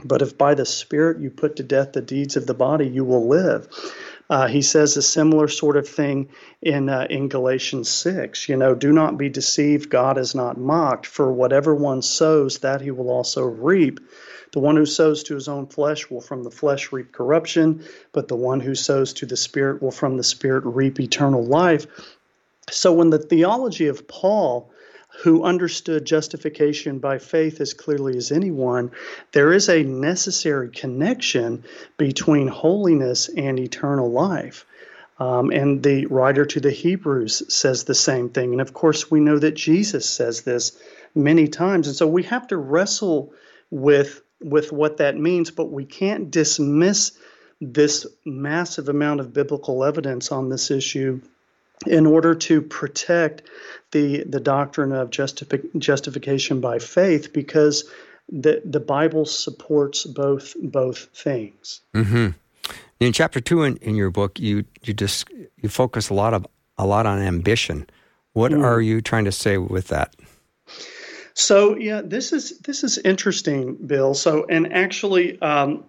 [0.04, 3.04] But if by the Spirit you put to death the deeds of the body, you
[3.04, 3.68] will live.
[4.30, 6.28] Uh, he says a similar sort of thing
[6.62, 8.48] in uh, in Galatians six.
[8.48, 9.90] You know, do not be deceived.
[9.90, 11.06] God is not mocked.
[11.06, 14.00] For whatever one sows, that he will also reap.
[14.52, 18.28] The one who sows to his own flesh will from the flesh reap corruption, but
[18.28, 21.86] the one who sows to the Spirit will from the Spirit reap eternal life.
[22.70, 24.70] So when the theology of Paul,
[25.22, 28.90] who understood justification by faith as clearly as anyone,
[29.32, 31.64] there is a necessary connection
[31.96, 34.66] between holiness and eternal life.
[35.18, 38.52] Um, and the writer to the Hebrews says the same thing.
[38.52, 40.76] And of course, we know that Jesus says this
[41.14, 41.86] many times.
[41.86, 43.32] And so we have to wrestle
[43.70, 47.12] with with what that means, but we can't dismiss
[47.60, 51.20] this massive amount of biblical evidence on this issue
[51.86, 53.42] in order to protect
[53.92, 57.84] the the doctrine of justifi- justification by faith because
[58.28, 61.80] the the Bible supports both both things.
[61.94, 62.30] Mm-hmm.
[63.00, 66.46] In chapter two in, in your book, you you just you focus a lot of
[66.78, 67.88] a lot on ambition.
[68.32, 68.64] What mm.
[68.64, 70.14] are you trying to say with that?
[71.34, 74.14] So yeah, this is this is interesting, Bill.
[74.14, 75.84] So and actually, um,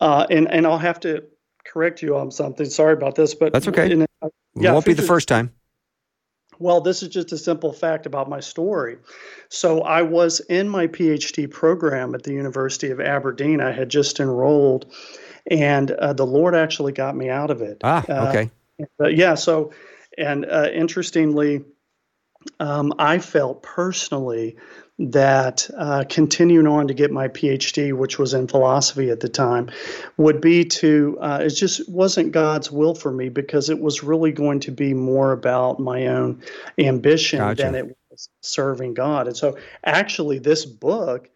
[0.00, 1.24] uh, and and I'll have to
[1.64, 2.66] correct you on something.
[2.66, 3.90] Sorry about this, but that's okay.
[3.90, 4.06] In,
[4.54, 5.52] yeah, it won't be the first time.
[6.58, 8.98] Well, this is just a simple fact about my story.
[9.48, 13.60] So I was in my PhD program at the University of Aberdeen.
[13.60, 14.92] I had just enrolled,
[15.50, 17.78] and uh, the Lord actually got me out of it.
[17.82, 18.50] Ah, uh, okay.
[19.10, 19.34] yeah.
[19.34, 19.72] So,
[20.16, 21.64] and uh, interestingly
[22.60, 24.56] um, I felt personally
[24.98, 29.70] that uh, continuing on to get my PhD, which was in philosophy at the time,
[30.16, 34.30] would be to, uh, it just wasn't God's will for me because it was really
[34.30, 36.42] going to be more about my own
[36.78, 37.62] ambition gotcha.
[37.62, 39.26] than it was serving God.
[39.26, 41.28] And so actually, this book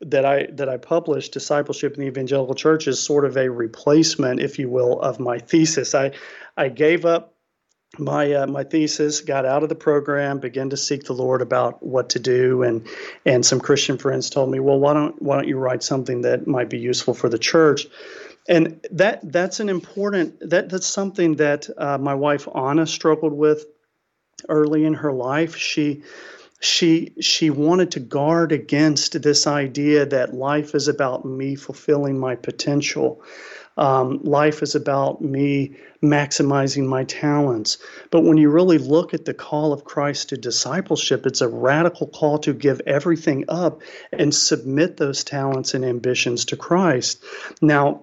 [0.00, 4.40] that I that I published, Discipleship in the Evangelical Church, is sort of a replacement,
[4.40, 5.94] if you will, of my thesis.
[5.94, 6.12] I
[6.56, 7.37] I gave up
[7.96, 11.82] my uh, my thesis, got out of the program, began to seek the Lord about
[11.82, 12.86] what to do, and
[13.24, 16.46] and some Christian friends told me, well, why don't why don't you write something that
[16.46, 17.86] might be useful for the church?
[18.48, 23.64] And that that's an important that that's something that uh, my wife Anna struggled with
[24.48, 25.56] early in her life.
[25.56, 26.02] She
[26.60, 32.34] she she wanted to guard against this idea that life is about me fulfilling my
[32.34, 33.22] potential
[33.78, 37.78] um, life is about me maximizing my talents.
[38.10, 42.06] But when you really look at the call of Christ to discipleship, it's a radical
[42.06, 43.82] call to give everything up
[44.12, 47.22] and submit those talents and ambitions to Christ.
[47.60, 48.02] Now,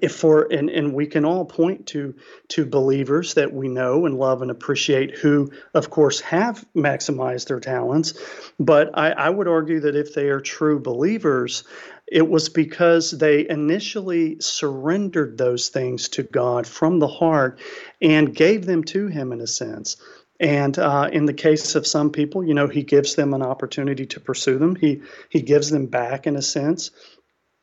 [0.00, 2.14] if for and, and we can all point to
[2.48, 7.58] to believers that we know and love and appreciate who of course have maximized their
[7.58, 8.14] talents
[8.60, 11.64] but I, I would argue that if they are true believers
[12.10, 17.60] it was because they initially surrendered those things to God from the heart
[18.02, 19.96] and gave them to Him in a sense.
[20.40, 24.06] And uh, in the case of some people, you know, He gives them an opportunity
[24.06, 24.74] to pursue them.
[24.74, 26.90] He He gives them back in a sense.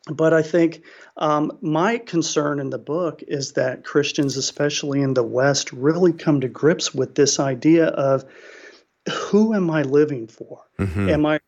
[0.10, 0.84] But I think
[1.18, 6.40] um, my concern in the book is that Christians, especially in the West, really come
[6.42, 8.24] to grips with this idea of
[9.12, 10.64] who am I living for?
[10.80, 11.10] Mm-hmm.
[11.10, 11.40] Am I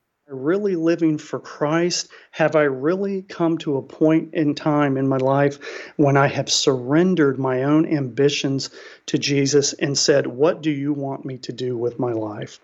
[0.50, 2.10] really living for Christ?
[2.32, 5.60] Have I really come to a point in time in my life
[5.96, 8.72] when I have surrendered my own ambitions
[9.06, 12.60] to Jesus and said, What do you want me to do with my life?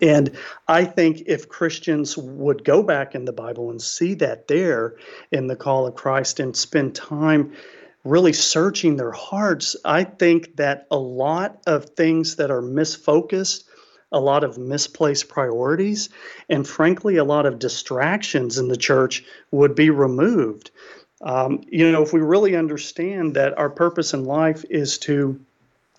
[0.00, 0.36] And
[0.68, 4.94] I think if Christians would go back in the Bible and see that there
[5.32, 7.54] in the call of Christ and spend time
[8.04, 13.64] really searching their hearts, I think that a lot of things that are misfocused,
[14.12, 16.08] a lot of misplaced priorities,
[16.48, 20.70] and frankly, a lot of distractions in the church would be removed.
[21.20, 25.40] Um, you know, if we really understand that our purpose in life is to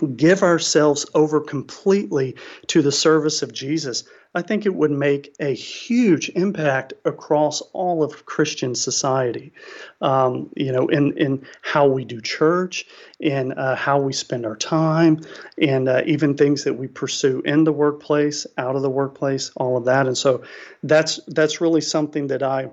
[0.07, 2.35] give ourselves over completely
[2.67, 4.03] to the service of Jesus,
[4.35, 9.53] I think it would make a huge impact across all of Christian society.
[10.01, 12.85] Um, you know, in in how we do church,
[13.19, 15.21] in uh, how we spend our time,
[15.59, 19.77] and uh, even things that we pursue in the workplace, out of the workplace, all
[19.77, 20.05] of that.
[20.05, 20.43] And so,
[20.83, 22.69] that's that's really something that I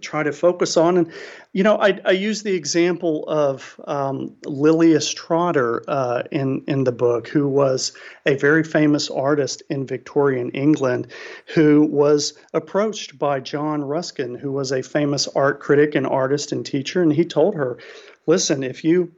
[0.00, 0.96] try to focus on.
[0.96, 1.12] And,
[1.52, 6.92] you know, I, I use the example of um, Lilias Trotter uh, in, in the
[6.92, 7.92] book, who was
[8.24, 11.08] a very famous artist in Victorian England,
[11.54, 16.64] who was approached by John Ruskin, who was a famous art critic and artist and
[16.64, 17.02] teacher.
[17.02, 17.78] And he told her,
[18.26, 19.12] listen, if you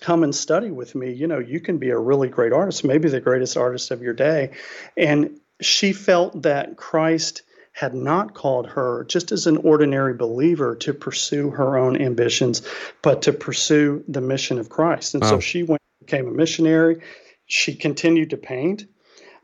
[0.00, 3.08] come and study with me, you know, you can be a really great artist, maybe
[3.08, 4.50] the greatest artist of your day.
[4.96, 7.42] And she felt that Christ
[7.76, 12.62] had not called her, just as an ordinary believer, to pursue her own ambitions,
[13.02, 15.12] but to pursue the mission of Christ.
[15.12, 17.02] And so she went became a missionary.
[17.44, 18.86] She continued to paint.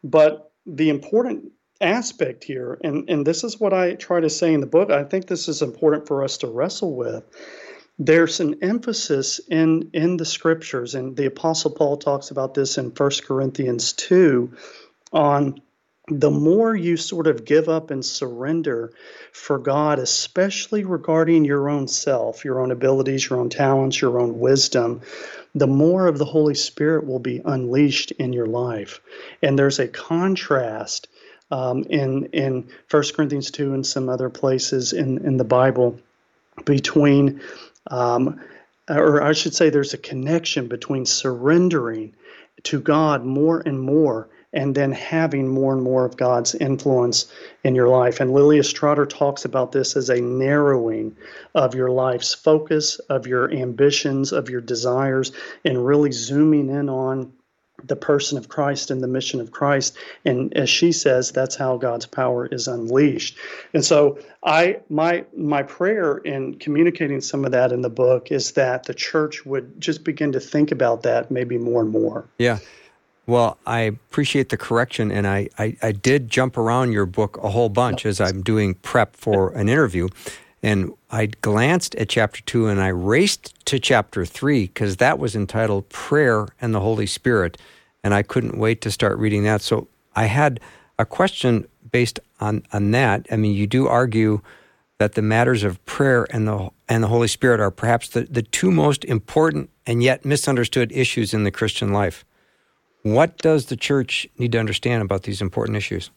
[0.02, 1.52] But the important
[1.82, 5.04] aspect here, and, and this is what I try to say in the book, I
[5.04, 7.24] think this is important for us to wrestle with.
[7.98, 12.86] There's an emphasis in, in the scriptures, and the Apostle Paul talks about this in
[12.86, 14.56] 1 Corinthians 2
[15.12, 15.60] on
[16.08, 18.92] the more you sort of give up and surrender
[19.32, 24.40] for God, especially regarding your own self, your own abilities, your own talents, your own
[24.40, 25.02] wisdom,
[25.54, 29.00] the more of the Holy Spirit will be unleashed in your life.
[29.42, 31.08] And there's a contrast
[31.52, 36.00] um, in in 1 Corinthians 2 and some other places in, in the Bible
[36.64, 37.42] between,
[37.88, 38.40] um,
[38.88, 42.14] or I should say, there's a connection between surrendering
[42.64, 47.26] to God more and more and then having more and more of God's influence
[47.64, 48.20] in your life.
[48.20, 51.16] And Lilias Trotter talks about this as a narrowing
[51.54, 55.32] of your life's focus, of your ambitions, of your desires,
[55.64, 57.32] and really zooming in on
[57.84, 59.96] the person of Christ and the mission of Christ.
[60.24, 63.36] And as she says, that's how God's power is unleashed.
[63.74, 68.52] And so I my my prayer in communicating some of that in the book is
[68.52, 72.28] that the church would just begin to think about that maybe more and more.
[72.38, 72.58] Yeah.
[73.26, 77.50] Well, I appreciate the correction, and I, I, I, did jump around your book a
[77.50, 80.08] whole bunch as I'm doing prep for an interview.
[80.62, 85.34] And I glanced at chapter two and I raced to chapter three because that was
[85.34, 87.58] entitled Prayer and the Holy Spirit.
[88.04, 89.62] And I couldn't wait to start reading that.
[89.62, 90.60] So I had
[90.98, 93.26] a question based on, on that.
[93.30, 94.40] I mean, you do argue
[94.98, 98.42] that the matters of prayer and the, and the Holy Spirit are perhaps the, the
[98.42, 102.24] two most important and yet misunderstood issues in the Christian life.
[103.02, 106.10] What does the church need to understand about these important issues?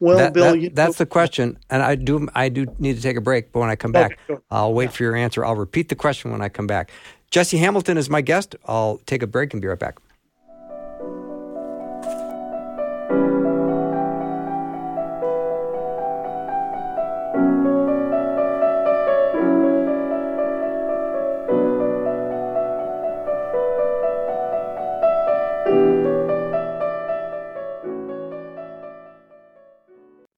[0.00, 3.16] Well, that, Bill, that, that's the question, and I do I do need to take
[3.16, 3.50] a break.
[3.50, 4.42] But when I come back, okay, sure.
[4.50, 5.44] I'll wait for your answer.
[5.44, 6.92] I'll repeat the question when I come back.
[7.30, 8.54] Jesse Hamilton is my guest.
[8.66, 9.98] I'll take a break and be right back.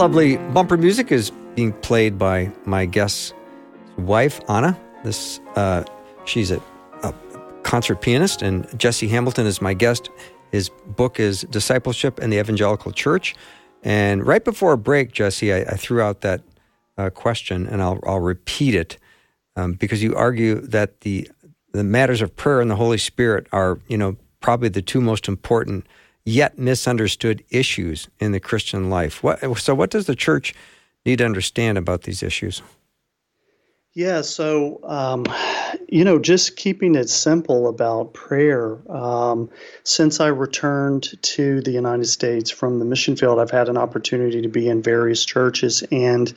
[0.00, 3.34] lovely bumper music is being played by my guest's
[3.98, 4.74] wife, Anna.
[5.04, 5.84] This uh,
[6.24, 6.58] she's a,
[7.02, 7.12] a,
[7.64, 10.08] concert pianist, and Jesse Hamilton is my guest.
[10.52, 13.34] His book is Discipleship and the Evangelical Church.
[13.82, 16.40] And right before a break, Jesse, I, I threw out that
[16.96, 18.96] uh, question, and I'll, I'll repeat it
[19.54, 21.30] um, because you argue that the
[21.72, 25.28] the matters of prayer and the Holy Spirit are, you know, probably the two most
[25.28, 25.86] important
[26.24, 29.22] yet misunderstood issues in the Christian life.
[29.22, 30.54] What, so, what does the church
[31.04, 32.62] need to understand about these issues?
[33.92, 35.26] Yeah, so, um,
[35.88, 38.78] you know, just keeping it simple about prayer.
[38.88, 39.50] Um,
[39.82, 44.42] since I returned to the United States from the mission field, I've had an opportunity
[44.42, 46.32] to be in various churches, and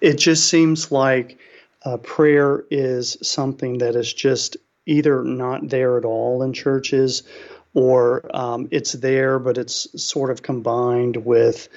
[0.00, 1.38] it just seems like
[1.84, 7.22] uh, prayer is something that is just either not there at all in churches
[7.74, 11.68] or um, it's there, but it's sort of combined with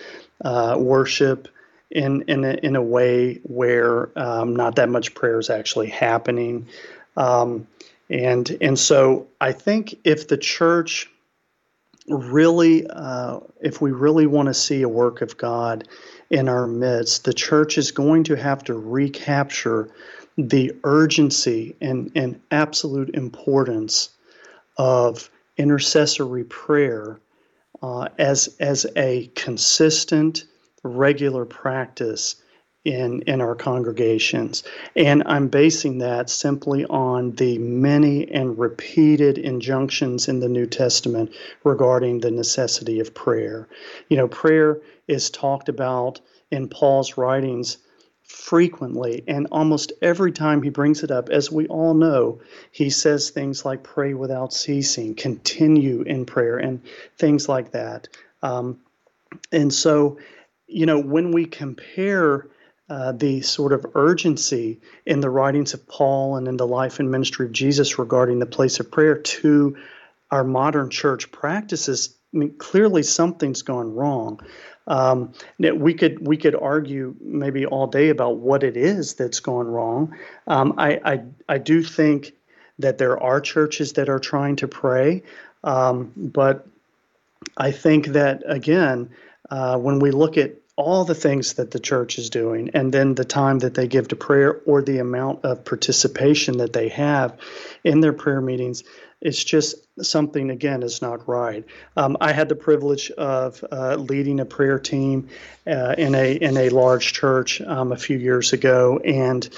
[0.43, 1.47] uh, worship
[1.91, 6.67] in in a, in a way where um, not that much prayer is actually happening,
[7.15, 7.67] um,
[8.09, 11.09] and and so I think if the church
[12.07, 15.87] really, uh, if we really want to see a work of God
[16.29, 19.89] in our midst, the church is going to have to recapture
[20.37, 24.09] the urgency and, and absolute importance
[24.77, 27.19] of intercessory prayer
[27.81, 30.45] uh, as as a consistent,
[30.83, 32.35] regular practice
[32.85, 34.63] in in our congregations,
[34.95, 41.33] and I'm basing that simply on the many and repeated injunctions in the New Testament
[41.63, 43.67] regarding the necessity of prayer.
[44.09, 46.19] You know, prayer is talked about
[46.51, 47.77] in Paul's writings
[48.23, 49.23] frequently.
[49.27, 53.65] And almost every time he brings it up, as we all know, he says things
[53.65, 56.81] like pray without ceasing, continue in prayer, and
[57.17, 58.07] things like that.
[58.41, 58.79] Um,
[59.51, 60.19] and so,
[60.67, 62.47] you know, when we compare
[62.89, 67.09] uh, the sort of urgency in the writings of Paul and in the life and
[67.09, 69.77] ministry of Jesus regarding the place of prayer to
[70.31, 74.41] our modern church practices, I mean, clearly something's gone wrong.
[74.87, 79.67] Um, we could we could argue maybe all day about what it is that's gone
[79.67, 80.15] wrong.
[80.47, 82.33] Um, I, I I do think
[82.79, 85.23] that there are churches that are trying to pray,
[85.63, 86.67] um, but
[87.55, 89.11] I think that again,
[89.49, 93.13] uh, when we look at all the things that the church is doing, and then
[93.13, 97.37] the time that they give to prayer or the amount of participation that they have
[97.83, 98.83] in their prayer meetings,
[99.23, 101.65] it's just something again is not right.
[101.95, 105.29] Um, I had the privilege of uh, leading a prayer team
[105.65, 109.49] uh, in a in a large church um, a few years ago, and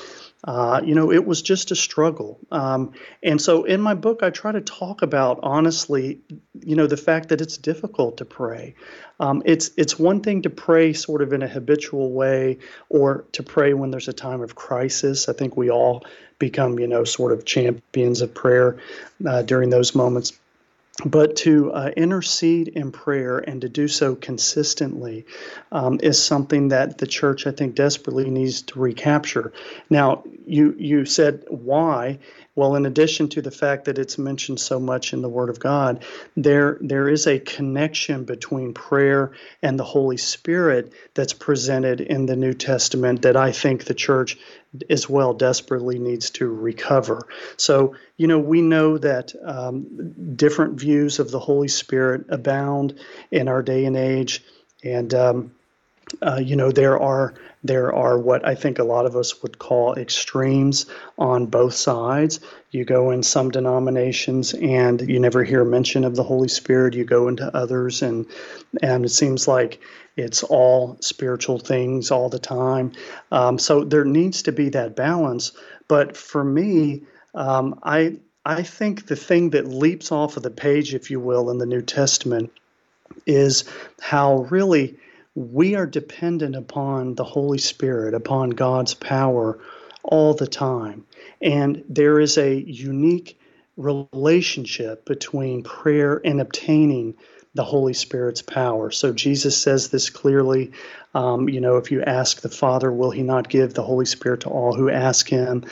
[0.45, 2.39] uh, you know, it was just a struggle.
[2.51, 2.93] Um,
[3.23, 6.19] and so in my book, I try to talk about honestly,
[6.63, 8.75] you know, the fact that it's difficult to pray.
[9.19, 13.41] Um, it's it's one thing to pray sort of in a habitual way, or to
[13.41, 15.27] pray when there's a time of crisis.
[15.29, 16.05] I think we all
[16.37, 18.77] become, you know, sort of champions of prayer
[19.25, 20.33] uh, during those moments
[21.03, 25.25] but to uh, intercede in prayer and to do so consistently
[25.71, 29.51] um, is something that the church, I think, desperately needs to recapture.
[29.89, 32.19] Now, you you said why,
[32.55, 35.59] well, in addition to the fact that it's mentioned so much in the Word of
[35.59, 36.05] God,
[36.37, 42.37] there there is a connection between prayer and the Holy Spirit that's presented in the
[42.37, 44.37] New Testament that I think the church
[44.89, 47.27] as well desperately needs to recover.
[47.57, 52.97] So, you know, we know that um, different views of the Holy Spirit abound
[53.31, 54.43] in our day and age,
[54.83, 55.51] and um,
[56.21, 59.57] uh, you know there are there are what I think a lot of us would
[59.57, 60.85] call extremes
[61.17, 62.39] on both sides.
[62.71, 66.93] You go in some denominations and you never hear mention of the Holy Spirit.
[66.93, 68.25] You go into others and
[68.81, 69.81] and it seems like
[70.15, 72.91] it's all spiritual things all the time.
[73.31, 75.51] Um, so there needs to be that balance.
[75.87, 77.03] But for me,
[77.33, 81.49] um, I I think the thing that leaps off of the page, if you will,
[81.49, 82.51] in the New Testament
[83.25, 83.63] is
[83.99, 84.97] how really
[85.35, 89.59] we are dependent upon the Holy Spirit, upon God's power
[90.03, 91.05] all the time.
[91.41, 93.37] And there is a unique
[93.77, 97.15] relationship between prayer and obtaining
[97.55, 98.91] the Holy Spirit's power.
[98.91, 100.73] So Jesus says this clearly.
[101.13, 104.41] Um, you know, if you ask the Father, will He not give the Holy Spirit
[104.41, 105.63] to all who ask Him?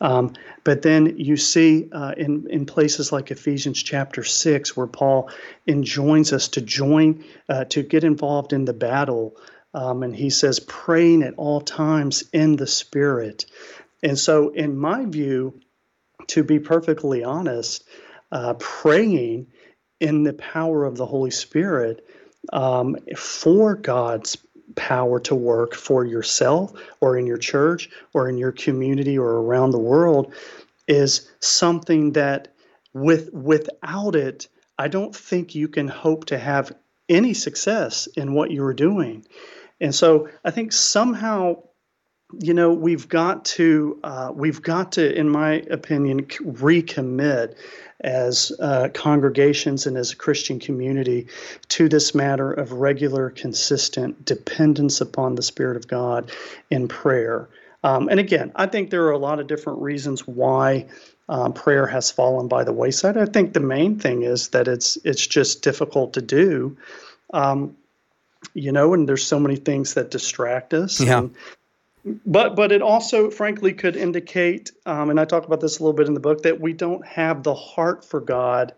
[0.00, 5.30] Um, but then you see uh, in in places like Ephesians chapter six, where Paul
[5.66, 9.36] enjoins us to join uh, to get involved in the battle.
[9.74, 13.46] Um, and he says, praying at all times in the Spirit.
[14.02, 15.60] And so, in my view,
[16.28, 17.82] to be perfectly honest,
[18.30, 19.48] uh, praying
[20.02, 22.04] in the power of the Holy Spirit
[22.52, 24.36] um, for God's
[24.74, 29.70] power to work for yourself or in your church or in your community or around
[29.70, 30.34] the world
[30.88, 32.48] is something that
[32.92, 36.72] with without it I don't think you can hope to have
[37.08, 39.24] any success in what you are doing.
[39.80, 41.62] And so I think somehow
[42.38, 47.56] you know we've got to uh, we've got to in my opinion recommit
[48.00, 51.28] as uh, congregations and as a christian community
[51.68, 56.32] to this matter of regular consistent dependence upon the spirit of god
[56.70, 57.48] in prayer.
[57.84, 60.86] Um, and again i think there are a lot of different reasons why
[61.28, 63.16] um, prayer has fallen by the wayside.
[63.16, 66.76] I think the main thing is that it's it's just difficult to do.
[67.32, 67.76] Um,
[68.54, 71.00] you know and there's so many things that distract us.
[71.00, 71.18] Yeah.
[71.20, 71.34] and,
[72.04, 75.96] but but it also frankly could indicate um, and i talk about this a little
[75.96, 78.74] bit in the book that we don't have the heart for god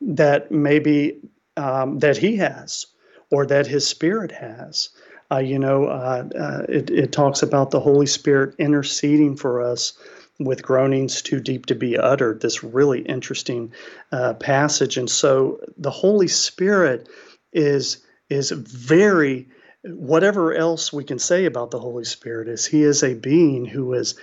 [0.00, 1.18] that maybe
[1.56, 2.86] um, that he has
[3.30, 4.90] or that his spirit has.
[5.32, 9.94] Uh, you know uh, uh, it, it talks about the holy spirit interceding for us
[10.38, 13.72] with groanings too deep to be uttered this really interesting
[14.12, 14.96] uh, passage.
[14.96, 17.08] And so the holy spirit
[17.52, 19.48] is is very
[19.88, 23.94] whatever else we can say about the Holy Spirit is he is a being who
[23.94, 24.14] is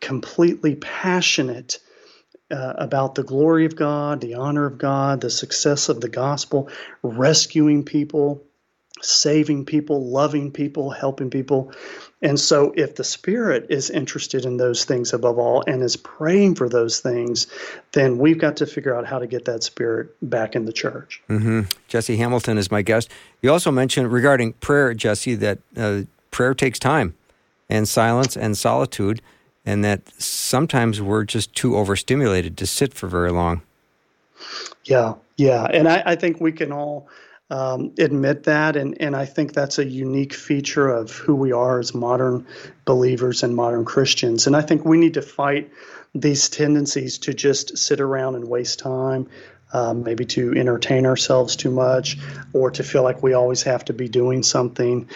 [0.00, 1.78] completely passionate
[2.50, 6.68] uh, about the glory of God, the honor of God, the success of the gospel,
[7.02, 8.44] rescuing people,
[9.04, 11.72] saving people, loving people, helping people.
[12.22, 16.54] And so, if the Spirit is interested in those things above all and is praying
[16.54, 17.46] for those things,
[17.92, 21.22] then we've got to figure out how to get that Spirit back in the church.
[21.28, 21.62] Mm-hmm.
[21.88, 23.10] Jesse Hamilton is my guest.
[23.42, 27.14] You also mentioned regarding prayer, Jesse, that uh, prayer takes time
[27.68, 29.20] and silence and solitude,
[29.66, 33.62] and that sometimes we're just too overstimulated to sit for very long.
[34.84, 35.64] Yeah, yeah.
[35.64, 37.08] And I, I think we can all
[37.50, 38.76] um, admit that.
[38.76, 42.46] And, and I think that's a unique feature of who we are as modern
[42.84, 44.46] believers and modern Christians.
[44.46, 45.70] And I think we need to fight
[46.14, 49.28] these tendencies to just sit around and waste time.
[49.72, 52.16] Um, maybe to entertain ourselves too much
[52.52, 55.08] or to feel like we always have to be doing something.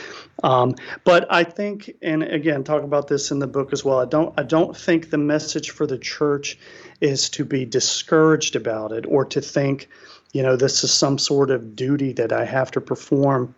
[0.43, 0.75] Um,
[1.05, 4.01] but I think, and again, talk about this in the book as well.
[4.01, 6.59] I don't, I don't think the message for the church
[7.01, 9.91] is to be discouraged about it or to think,
[10.33, 13.55] you know, this is some sort of duty that I have to perform.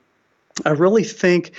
[0.64, 1.52] I really think,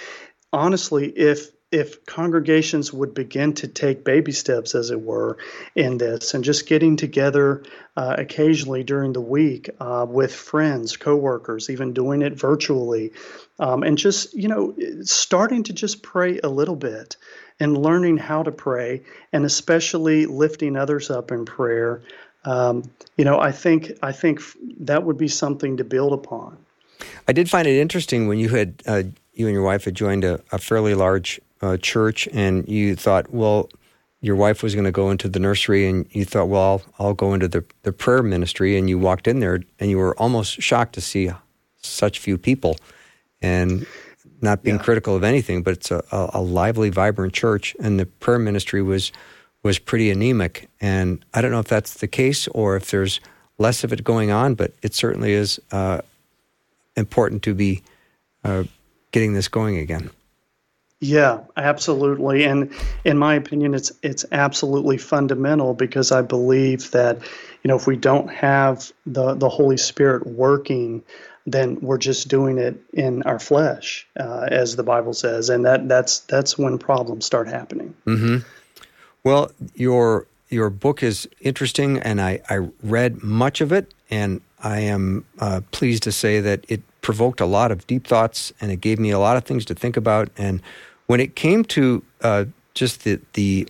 [0.53, 5.37] honestly, if if congregations would begin to take baby steps, as it were,
[5.73, 7.63] in this, and just getting together
[7.95, 13.13] uh, occasionally during the week uh, with friends, coworkers, even doing it virtually,
[13.59, 17.15] um, and just you know starting to just pray a little bit
[17.59, 22.01] and learning how to pray, and especially lifting others up in prayer.
[22.43, 22.83] Um,
[23.17, 24.41] you know, I think I think
[24.79, 26.57] that would be something to build upon.
[27.27, 30.23] I did find it interesting when you had uh, you and your wife had joined
[30.23, 33.69] a, a fairly large uh, church, and you thought, well,
[34.21, 36.61] your wife was going to go into the nursery, and you thought, well,
[36.97, 39.97] I'll, I'll go into the the prayer ministry, and you walked in there, and you
[39.97, 41.31] were almost shocked to see
[41.77, 42.77] such few people,
[43.41, 43.85] and
[44.41, 44.83] not being yeah.
[44.83, 48.81] critical of anything, but it's a, a, a lively, vibrant church, and the prayer ministry
[48.81, 49.11] was
[49.63, 50.69] was pretty anemic.
[50.79, 53.19] And I don't know if that's the case or if there's
[53.57, 56.01] less of it going on, but it certainly is uh,
[56.95, 57.83] important to be
[58.43, 58.63] uh,
[59.11, 60.09] getting this going again.
[61.03, 62.43] Yeah, absolutely.
[62.43, 62.71] And
[63.03, 67.17] in my opinion, it's it's absolutely fundamental because I believe that,
[67.63, 71.01] you know, if we don't have the the Holy Spirit working,
[71.47, 75.87] then we're just doing it in our flesh, uh, as the Bible says, and that
[75.87, 77.95] that's that's when problems start happening.
[78.05, 78.37] Mm-hmm.
[79.23, 84.81] Well, your your book is interesting, and I, I read much of it, and I
[84.81, 88.81] am uh, pleased to say that it provoked a lot of deep thoughts, and it
[88.81, 90.29] gave me a lot of things to think about.
[90.37, 90.61] And
[91.07, 93.67] when it came to uh, just the the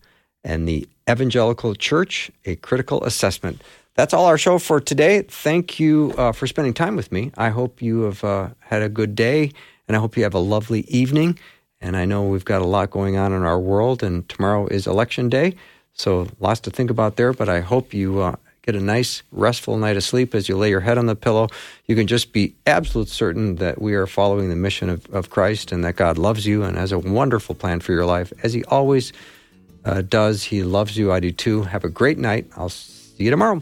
[0.43, 3.61] and the Evangelical Church, a critical assessment.
[4.01, 5.21] That's all our show for today.
[5.21, 7.31] Thank you uh, for spending time with me.
[7.37, 9.51] I hope you have uh, had a good day,
[9.87, 11.37] and I hope you have a lovely evening.
[11.81, 14.87] And I know we've got a lot going on in our world, and tomorrow is
[14.87, 15.53] election day,
[15.93, 17.31] so lots to think about there.
[17.31, 20.71] But I hope you uh, get a nice, restful night of sleep as you lay
[20.71, 21.49] your head on the pillow.
[21.85, 25.71] You can just be absolute certain that we are following the mission of, of Christ
[25.71, 28.63] and that God loves you and has a wonderful plan for your life, as He
[28.63, 29.13] always
[29.85, 30.45] uh, does.
[30.45, 31.11] He loves you.
[31.11, 31.61] I do too.
[31.61, 32.47] Have a great night.
[32.57, 33.61] I'll see you tomorrow.